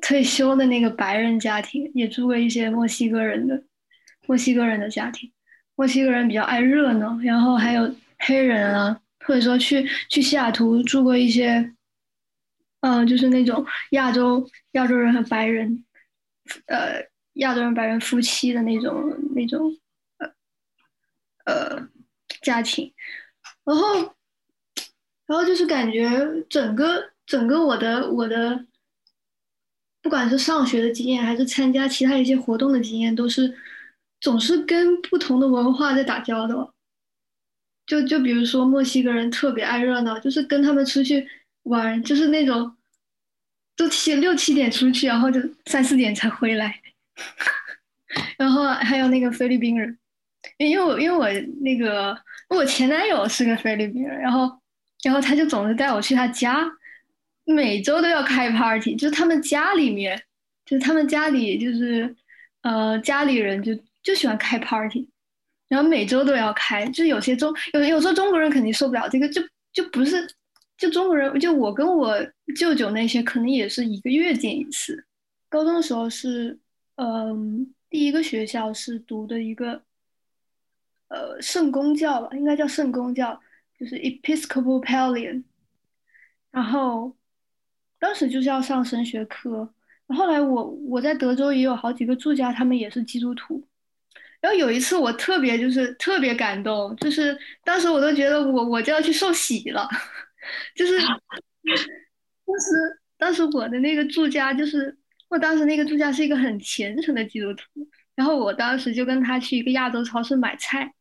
[0.01, 3.63] 退休的那个白人家庭，也住过一些墨西哥人的
[4.27, 5.31] 墨西哥人的家庭，
[5.75, 11.73] 墨西哥人比较爱热闹，然后还有黑人啊，或者说去去西雅图住过一些。
[12.81, 15.83] 嗯，就是那种亚洲亚洲人和白人，
[16.67, 19.69] 呃，亚洲人白人夫妻的那种那种
[20.17, 20.31] 呃
[21.43, 21.89] 呃
[22.41, 22.93] 家庭，
[23.65, 24.15] 然后
[25.27, 26.09] 然后就是感觉
[26.49, 28.65] 整个整个我的我的，
[30.01, 33.53] 不管是上学的经验还是参加其他一些活动的经验，都是
[34.21, 36.73] 总是跟不同的文化在打交道。
[37.85, 41.27] 就就比如说墨西哥人特别爱热闹，就是跟他们出去。
[41.63, 42.73] 玩就是那种，
[43.75, 46.73] 都七六七点出去，然后就三四点才回来。
[48.39, 49.95] 然后还有那个菲律宾人，
[50.57, 51.27] 因为我因为我
[51.61, 54.49] 那个我前男友是个菲律宾人，然后
[55.03, 56.65] 然后他就总是带我去他家，
[57.53, 60.21] 每周都要开 party，就是他们家里面，
[60.65, 62.15] 就是他们家里就是
[62.61, 63.73] 呃家里人就
[64.03, 65.07] 就喜欢开 party，
[65.67, 69.41] 然后每周都要开，就有些中有有时候中国人肯定受不了这个，就
[69.73, 70.29] 就不是。
[70.77, 72.15] 就中国人，就我跟我
[72.55, 75.03] 舅舅那些，可能也是一个月见一次。
[75.49, 76.57] 高中的时候是，
[76.95, 79.83] 嗯，第一个学校是读的一个，
[81.09, 83.37] 呃，圣公教吧，应该叫圣公教，
[83.77, 85.43] 就是 Episcopalian。
[86.49, 87.13] 然后
[87.99, 89.73] 当时就是要上神学课。
[90.07, 93.63] 后来我我在德州也有好几个住家，他们也是基督徒。
[94.41, 99.87] 然后有一次我特别就是特别感动，就是当时我都觉得我我就要去受洗了。
[100.75, 100.97] 就是
[102.45, 104.97] 当时，当时我的那个住家，就是
[105.27, 107.63] 我当时那个住家是一个很虔诚的基督徒。
[108.15, 110.93] 然后我当时就跟他去一个亚洲超市买菜，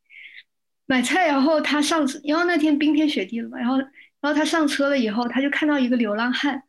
[0.86, 1.26] 买菜。
[1.28, 3.56] 然后他上车，因为那天冰天雪地的嘛。
[3.56, 3.88] 然后，然
[4.22, 6.62] 后他上车了以后，他就看到一个流浪汉，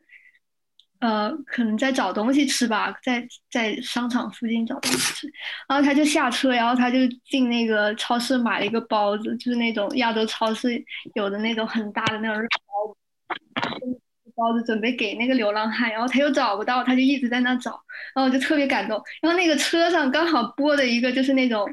[0.99, 5.27] 呃，可能在找东西吃吧，在在商场附近找东西吃。
[5.67, 10.83] 然后他就下车，然后他就进那个超市买了一个包子，就是那种亚洲超市
[11.15, 12.45] 有的那种很大的那种。
[13.53, 14.01] 包子
[14.35, 17.71] 包子准备给那个流浪汉，然后他又找不到，他就一直在那找，
[18.15, 19.01] 然后我就特别感动。
[19.21, 21.67] 然后那个车上刚好播的一个就是那种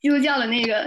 [0.00, 0.84] 基督教的那个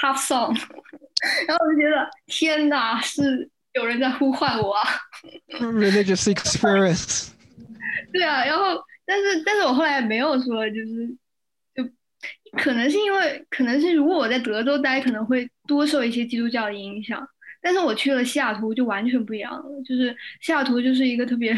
[0.00, 0.54] Top Song，
[1.48, 4.76] 然后我就觉得天哪，是有人在呼唤我。
[5.60, 7.30] Religious experience。
[8.12, 11.16] 对啊，然后但是但是我后来没有说就是
[11.74, 11.88] 就
[12.58, 17.26] 可能是因为可能是如果我在德州待，可能会多受一些基督教的影响。
[17.62, 21.54] 但是我去了西雅图就完全不一样了，就是西雅图就是一个特别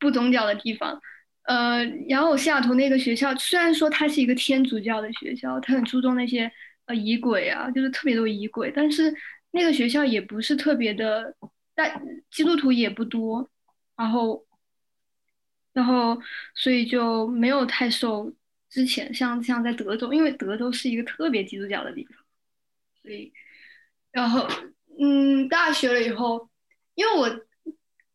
[0.00, 1.00] 不宗教的地方，
[1.44, 6.50] 呃，然后西雅图那个学校虽然说它是一个天主教的学校，它很注重那些
[6.86, 9.14] 呃仪轨啊，就是特别多仪轨，但是
[9.50, 11.34] 那个学校也不是特别的，
[11.74, 13.50] 但基督徒也不多，
[13.96, 14.46] 然后
[15.72, 16.20] 然后
[16.54, 18.32] 所以就没有太受
[18.68, 22.16] 之前像像在德州，因为德州是一个特别基督教的地方，
[23.02, 23.32] 所以。
[24.12, 24.44] 然后，
[24.98, 26.50] 嗯，大学了以后，
[26.96, 27.28] 因为我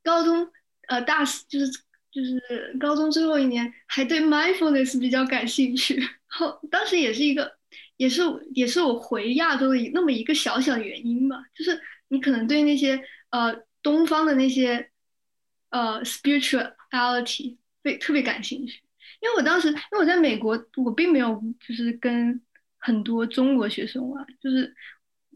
[0.04, 0.52] 高中
[0.90, 1.72] 呃大就是
[2.12, 7.58] 就是高中最后一年还对 mindfulness 比较感兴趣，然后当时也是一个
[7.98, 8.22] 也是
[8.54, 14.90] 也是我回亚洲的那么一个小小原因吧，就是你可能对那些呃东方的那些
[15.70, 18.82] 呃 spirituality 对特别感兴趣，
[19.22, 22.42] 因为我当时因为我在美国，我并没有就是跟
[22.78, 24.76] 很多中国学生玩，就是。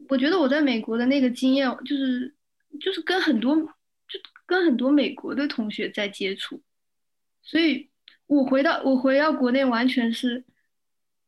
[0.07, 2.33] 我觉得我在美国的那个经验，就是
[2.79, 6.63] 就是跟很多就跟很多美国的同学在接触，
[7.43, 7.91] 所以
[8.25, 10.43] 我回到我回到国内完全是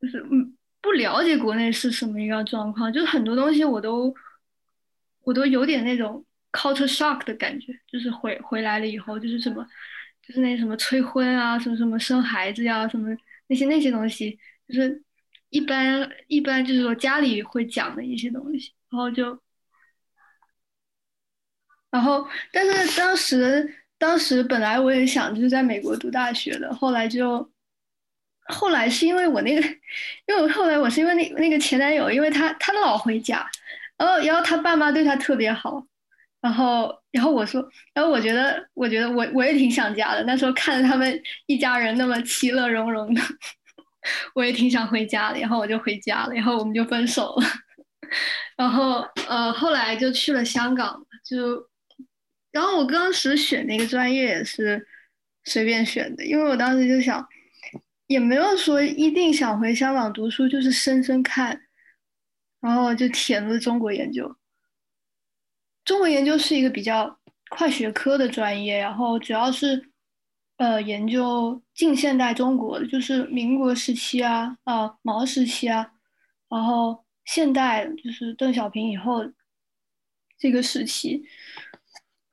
[0.01, 4.13] 就是嗯不了解国内是什么一个状况，就是很多东西我都
[5.23, 9.65] 我都有点那种 culture shock 的感觉，就是回回来了以后就是什么
[10.25, 13.15] 就是那什么催婚啊，什么什么生孩子呀，什么
[13.47, 15.03] 那些那些东西，就是。
[15.53, 19.38] 一般一般就是说家里会讲的一些东西，然后就，
[21.89, 27.51] 然后但是当时当时本来我也想就是在美国读大学的，后来就，
[28.47, 29.61] 后来是因为我那个，
[30.27, 33.45] 因为我后来我是因为那那个前男友，因为他他老回家，
[33.97, 35.85] 然后然后他爸妈对他特别好，
[36.41, 43.21] 然后然后我说，然后我觉得我觉得我我也挺想家的，那时候看着他们一家人那么其乐融融的，
[44.35, 47.47] 我也挺想回家的，然后我就回家了，然后我们就分手了，
[48.57, 51.69] 然后呃后来就去了香港，就。
[52.51, 54.85] 然后我当时选那个专业也是
[55.45, 57.25] 随便选的，因为我当时就想，
[58.12, 61.62] 也没有说一定想回香港读书，就是深深看，
[62.59, 64.36] 然后就填了中国研究。
[65.86, 67.18] 中国研究是一个比较
[67.51, 69.89] 跨学科的专业，然后主要是
[70.57, 75.89] 呃研究近现代中国的，就是民国时期啊，啊毛时期啊，
[76.49, 79.24] 然后现代就是邓小平以后
[80.38, 81.24] 这个时期。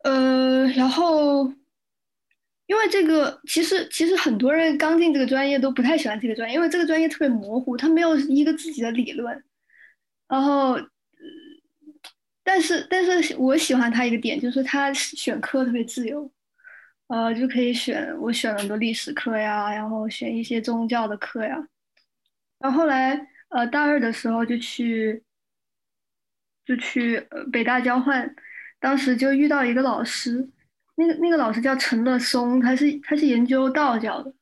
[0.03, 1.53] 呃，然后，
[2.69, 9.43] 因为这个，其实其实很多人刚进这个专业都不太喜欢这个专业，因为这个专业特别模糊，它没有一个自己的理论。
[10.29, 10.79] 然后，
[12.45, 16.31] 但是但是我喜欢它一个点，就是它选课特别自由，
[17.07, 21.57] 呃，就可以选，我选了很多历史课呀，然后选一些宗教的课呀。
[22.59, 25.23] 然后后来，呃，大二的时候就去，
[26.67, 28.37] 就去呃北大交换。
[28.79, 30.47] 当时就遇到一个老师，
[30.99, 34.33] 那个那个老师叫陈乐松，他是他是研究道教的，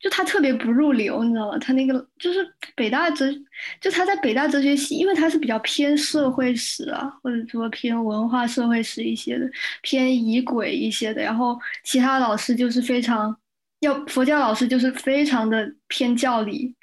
[0.00, 1.56] 就他特别不入流，你知道吗？
[1.58, 3.32] 他那个就是北大哲，
[3.80, 9.48] 就他在北大哲学系，因为他是比较偏社会史啊，或者说偏文化社会史一些的，
[9.82, 11.22] 偏仪轨一些的。
[11.22, 13.34] 然后其他老师就是非常
[13.80, 16.74] 要佛教老师就是非常的偏教理，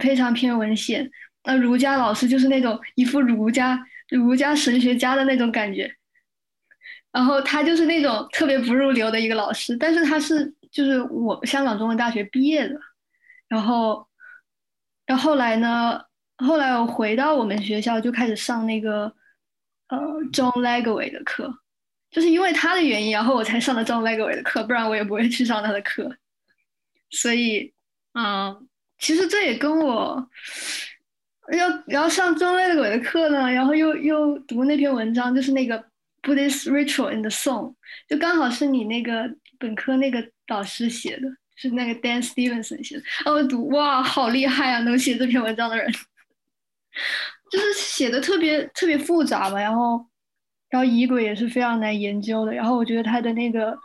[0.00, 1.10] 非常偏文献。
[1.44, 3.84] 那儒家老师就是那种一副儒家。
[4.08, 5.90] 儒家神学家的那种感觉，
[7.12, 12.80] 然后他就是那种特别不入流的一个老师，但是他是就是我香港中文大学毕业的，
[13.48, 14.06] 然后，
[15.06, 16.00] 然后来呢，
[16.38, 19.12] 后来我回到我们学校就开始上那个
[19.88, 19.98] 呃
[20.32, 21.52] John Legway 的课，
[22.10, 26.16] 就是因为他的原因，然后我才上的 John Legway 的课，不然我也不会去上他的课，
[27.10, 27.72] 所以，
[28.14, 28.66] 嗯，
[28.98, 30.28] 其实这也跟我。
[31.58, 35.84] 要然后上中类的鬼的课呢，然后又又读那篇文章，就是那个
[36.22, 37.74] Buddhist Ritual in the Song，
[38.08, 43.02] 就刚好是你那个本科那个导师写的，是那个 Dan Stevenson 写的。
[43.24, 45.90] 然后读哇，好厉害啊，能写这篇文章的人，
[47.50, 49.60] 就是写的特别特别复杂嘛。
[49.60, 50.06] 然后
[50.70, 52.52] 然后仪轨也是非常难研究的。
[52.52, 53.76] 然后我觉得他的那个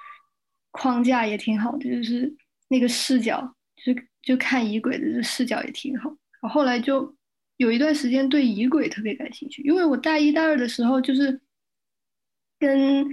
[0.72, 2.32] 框架也挺好的，就是
[2.70, 6.10] 那个视角，就就看仪轨的这视角也挺好。
[6.42, 7.16] 我后后来就。
[7.58, 11.42] 有一段时间对仪轨特别感兴趣，因为我大一、大二的时候就是
[12.60, 13.06] 跟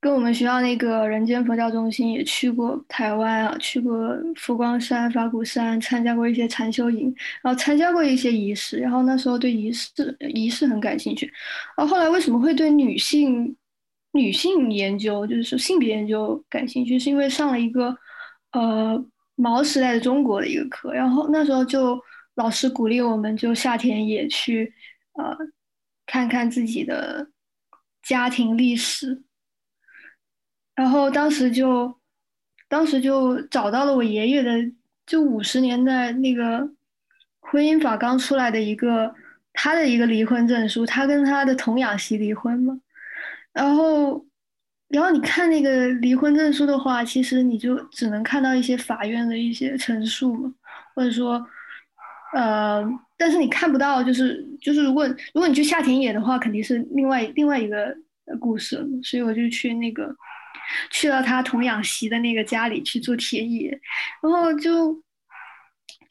[0.00, 11.30] 跟我们学校那个人间佛教中心也去过台湾啊，去过佛光山、法鼓山，参加过一些禅修营，然后参加过一些仪式，然后那时候对仪式仪式很感兴趣。
[11.76, 13.56] 然后后来为什么会对女性
[14.12, 17.96] 女性研究，就是说性别研究感兴趣，是因为上了一个
[18.52, 19.04] 呃
[19.36, 21.98] 毛时代的中国的一个课，然后那时候就。
[22.38, 24.72] 老师鼓励我们，就夏天也去，
[25.14, 25.36] 呃，
[26.06, 27.28] 看看自己的
[28.02, 29.22] 家庭历史。
[30.74, 31.98] 然后当时就，
[32.68, 34.50] 当时就找到了我爷爷的，
[35.06, 36.70] 就五十年代那个
[37.40, 39.14] 婚姻法刚出来的一个
[39.52, 42.80] 他的一个离婚证书，他跟他的童养媳离婚嘛。
[43.52, 44.26] 然后，
[44.88, 50.54] 然后你看那个离婚证书的话，其实你就只能看到一些法院的一些陈述嘛，
[50.94, 51.46] 或者说。
[52.34, 52.84] 呃，
[53.20, 55.04] 但是你看不到，就是就是，如果
[55.34, 57.92] 如果你去下田野的话，肯定是另外另外一个
[58.40, 58.78] 故事。
[59.02, 60.08] 所以我就去那个
[60.90, 63.76] 去了他童养媳的那个家里去做田野，
[64.22, 65.02] 然后就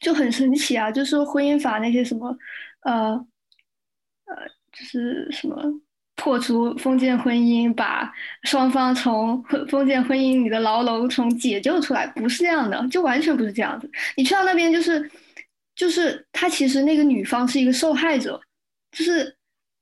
[0.00, 2.36] 就很神奇啊，就是婚姻法那些什么，
[2.82, 3.12] 呃
[4.26, 4.36] 呃，
[4.70, 5.56] 就是什么
[6.16, 13.90] 破除封建婚姻，把双方从封建婚姻里的牢笼从解救出来，不是这样的，就完全不是这样子。
[14.14, 15.10] 你去到那边就是。
[15.78, 18.40] 就是他其实那个女方是一个受害者，
[18.90, 19.32] 就是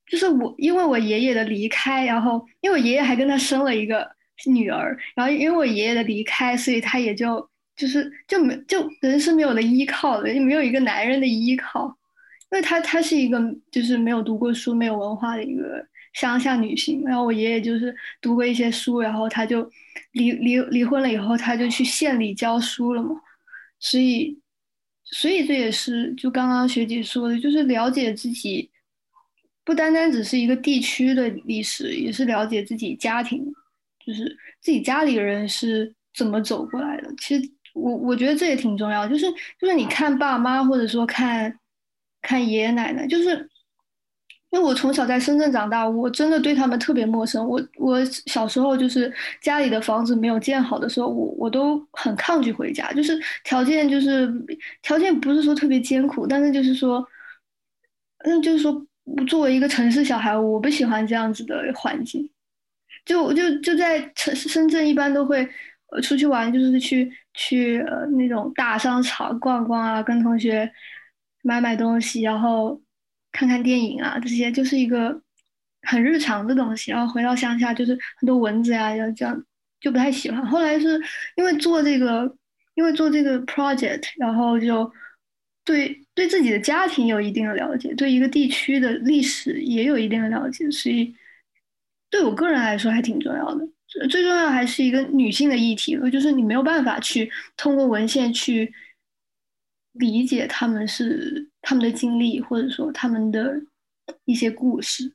[0.06, 4.06] 就是我因为我爷爷的离开，然后因为我爷爷还跟他生了一个
[4.44, 11.86] 女儿，然后因为我爷爷的离开，所以他也就就是就没就人是没有了依靠的，就没有一个男人的依靠，
[12.50, 13.40] 因为他他是一个
[13.72, 15.82] 就是没有读过书、没有文化的一个
[16.12, 19.66] 乡下女性，然后我爷爷就是读过一些书，然后他就
[20.12, 23.16] 离离离婚了以后，他就去县里教书了嘛，
[23.80, 24.38] 所以。
[25.06, 28.70] 所以这也是就刚刚学姐说的，就是了解自己，
[29.64, 33.44] 不单单只是一个地区的历史，也是了解自己家庭，
[34.04, 37.14] 就是自己家里人是怎么走过来的。
[37.18, 39.26] 其实我我觉得这也挺重要，就是
[39.60, 41.56] 就是你看爸妈或者说看
[42.20, 43.48] 看爷爷奶奶，就是
[44.56, 47.46] 因为我从小在深圳长大，我真的对他们特别陌生。
[47.46, 54.32] 我我小时候就是家里的房子没有建好的时候，我我都很抗拒回家，就是条件就是
[54.80, 57.06] 条件不是说特别艰苦，但是就是说，
[58.24, 58.86] 嗯，就是说。
[59.28, 62.28] 作为一个城市小孩，我不喜欢这样子的环境。
[63.04, 65.48] 就就就在城深圳，一般都会
[66.02, 70.68] 出去玩，就是去去呃那种大商场逛逛啊，跟同学
[71.44, 72.80] 买买东西，然后
[73.36, 75.20] 看看电影啊，这些就是一个
[75.82, 76.90] 很日常的东西。
[76.90, 79.44] 然后回到乡下，就是很多蚊子呀，要这样
[79.80, 80.44] 就不太喜欢。
[80.46, 81.00] 后来是
[81.36, 82.36] 因为做这个，
[82.74, 84.90] 因为做这个 project，然后就。
[85.66, 91.12] 对对自己的家庭有一定的了解，对一个地区的历史也有一定的了解，所以
[92.08, 93.68] 对我个人来说还挺重要的。
[94.08, 98.72] 最重要还是一个女性的议题，就是你没有办法去通过文献去
[99.94, 103.60] 理解他们是他们的经历，或者说他们的
[104.24, 105.12] 一些故事。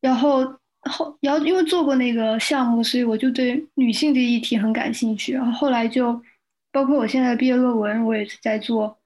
[0.00, 0.44] 然后
[0.82, 5.32] 后然后因为做过那个项目，所以我就对女性这一题很感兴趣。
[5.32, 6.22] 然后后来就
[6.70, 8.96] 包括我现在的毕业论文，我也是在做。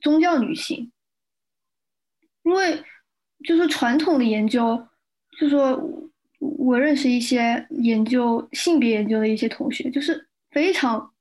[0.00, 0.92] 宗教女性，
[2.44, 2.84] 因为
[3.44, 4.86] 就是传统的研究，
[5.40, 5.76] 就说
[6.38, 11.12] 我认识一些研究性别研究的一些同学，就是非常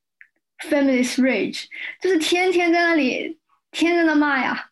[0.70, 1.66] feminist rage，
[2.00, 3.40] 就是天天在那里
[3.78, 4.70] 天天在那骂呀，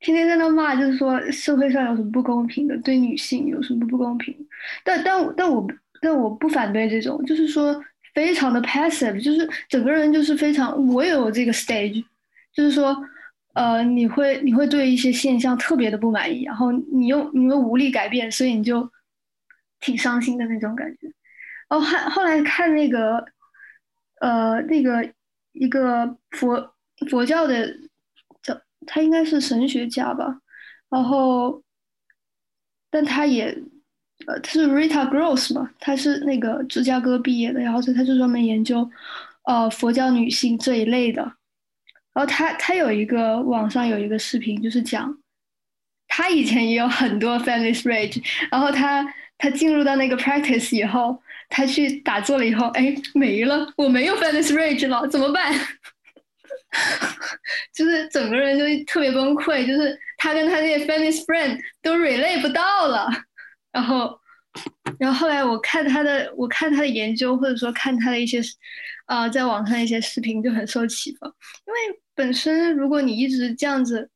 [0.00, 4.34] 天天在那骂，就是说社会上有什么不公平的，对女性有什么不公平。
[4.82, 5.66] 但但但我
[6.00, 7.78] 但我不反对这种，就是说
[8.14, 12.02] 非常的 passive，就是整个人就是非常我也有这个 stage，
[12.54, 12.96] 就是说。
[13.54, 18.88] 呃，你会你会对一些现象特别的不满意，然后你又你又无力改变，所以你就
[19.80, 21.08] 挺伤心的那种感觉。
[21.68, 23.24] 哦，还后来看那个
[24.20, 25.12] 呃那个
[25.54, 26.72] 一个佛
[27.10, 27.68] 佛教的
[28.90, 30.40] 他应该是神学家吧，
[30.88, 31.62] 然后
[32.90, 33.56] 但他也
[34.26, 38.90] 呃他是 Rita Gross 嘛，他是那个芝加哥毕业的，然后他他就专门研究
[39.44, 41.22] 呃佛教女性这一类的。
[42.14, 45.16] 然后他他有一个网上有一个视频，就是讲
[46.08, 48.20] 他以前也有很多 feminist rage，
[48.50, 55.54] 然后他他进入到那个 practice 以后，他去打坐了以后，哎没了，我没有 feminist rage 了，怎么办？
[57.74, 63.08] 就是整个人就特别崩溃，就是他跟他那些 feminist friend 都 relate 不到了。
[63.72, 64.18] 然后，
[64.98, 68.40] 然后后来我看他的，我看他的研究，或者说看他的一些
[69.06, 72.00] 啊，在网上一些视频，就很受启发，因为。
[72.18, 74.10] 本身，如果你一直这样子，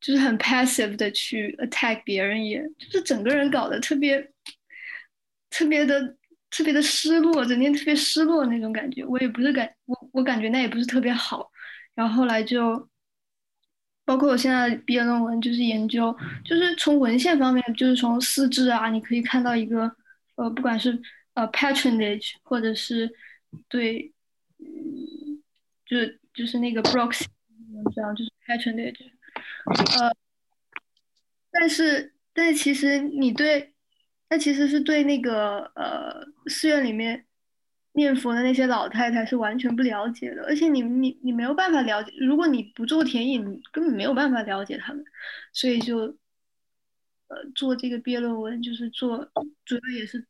[0.00, 4.20] 就是很 passive 的去 attack 别人，也就是整个人搞得特别、
[5.48, 6.16] 特别的、
[6.50, 9.04] 特别的失落，整天特别失落那种感觉。
[9.04, 11.48] 我也不是感我，我感觉那也不是特别好。
[11.94, 12.88] 然后后来就，
[14.04, 19.94] 包括我现在毕业论文，就是研究，就是从文献方面，就是从四肢啊，你可以看到一个，
[20.36, 21.00] 呃，不管是
[21.34, 23.10] 呃 patronage，或者是
[23.68, 24.12] 对，
[25.84, 25.96] 就。
[26.32, 27.24] 就是那个 Brooks，
[27.92, 29.04] 这样就是 patronage，
[29.98, 30.14] 呃，
[31.50, 33.74] 但是但是其实你对，
[34.30, 37.26] 那其实是对那个呃寺院里面
[37.92, 45.04] 念佛的那些老太太是完全不了解的，而且你你你没有办法了解，如果你不做田野，你根本没有办法了解他们，
[45.52, 46.16] 所以就
[47.28, 49.28] 呃做这个毕业论文就是做
[49.64, 50.24] 主要也是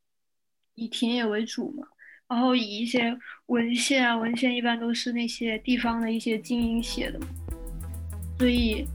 [0.75, 1.87] 以田野为主嘛。
[2.29, 7.27] 然后以一些文献啊，文献一般都是那些地方的一些精英写的嘛，
[8.39, 8.87] 所以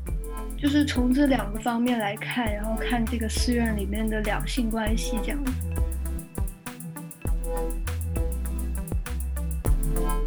[0.57, 5.51] 就是从这两个方面来看，然后看这个寺院里面的两性关系这样子。
[9.95, 10.24] you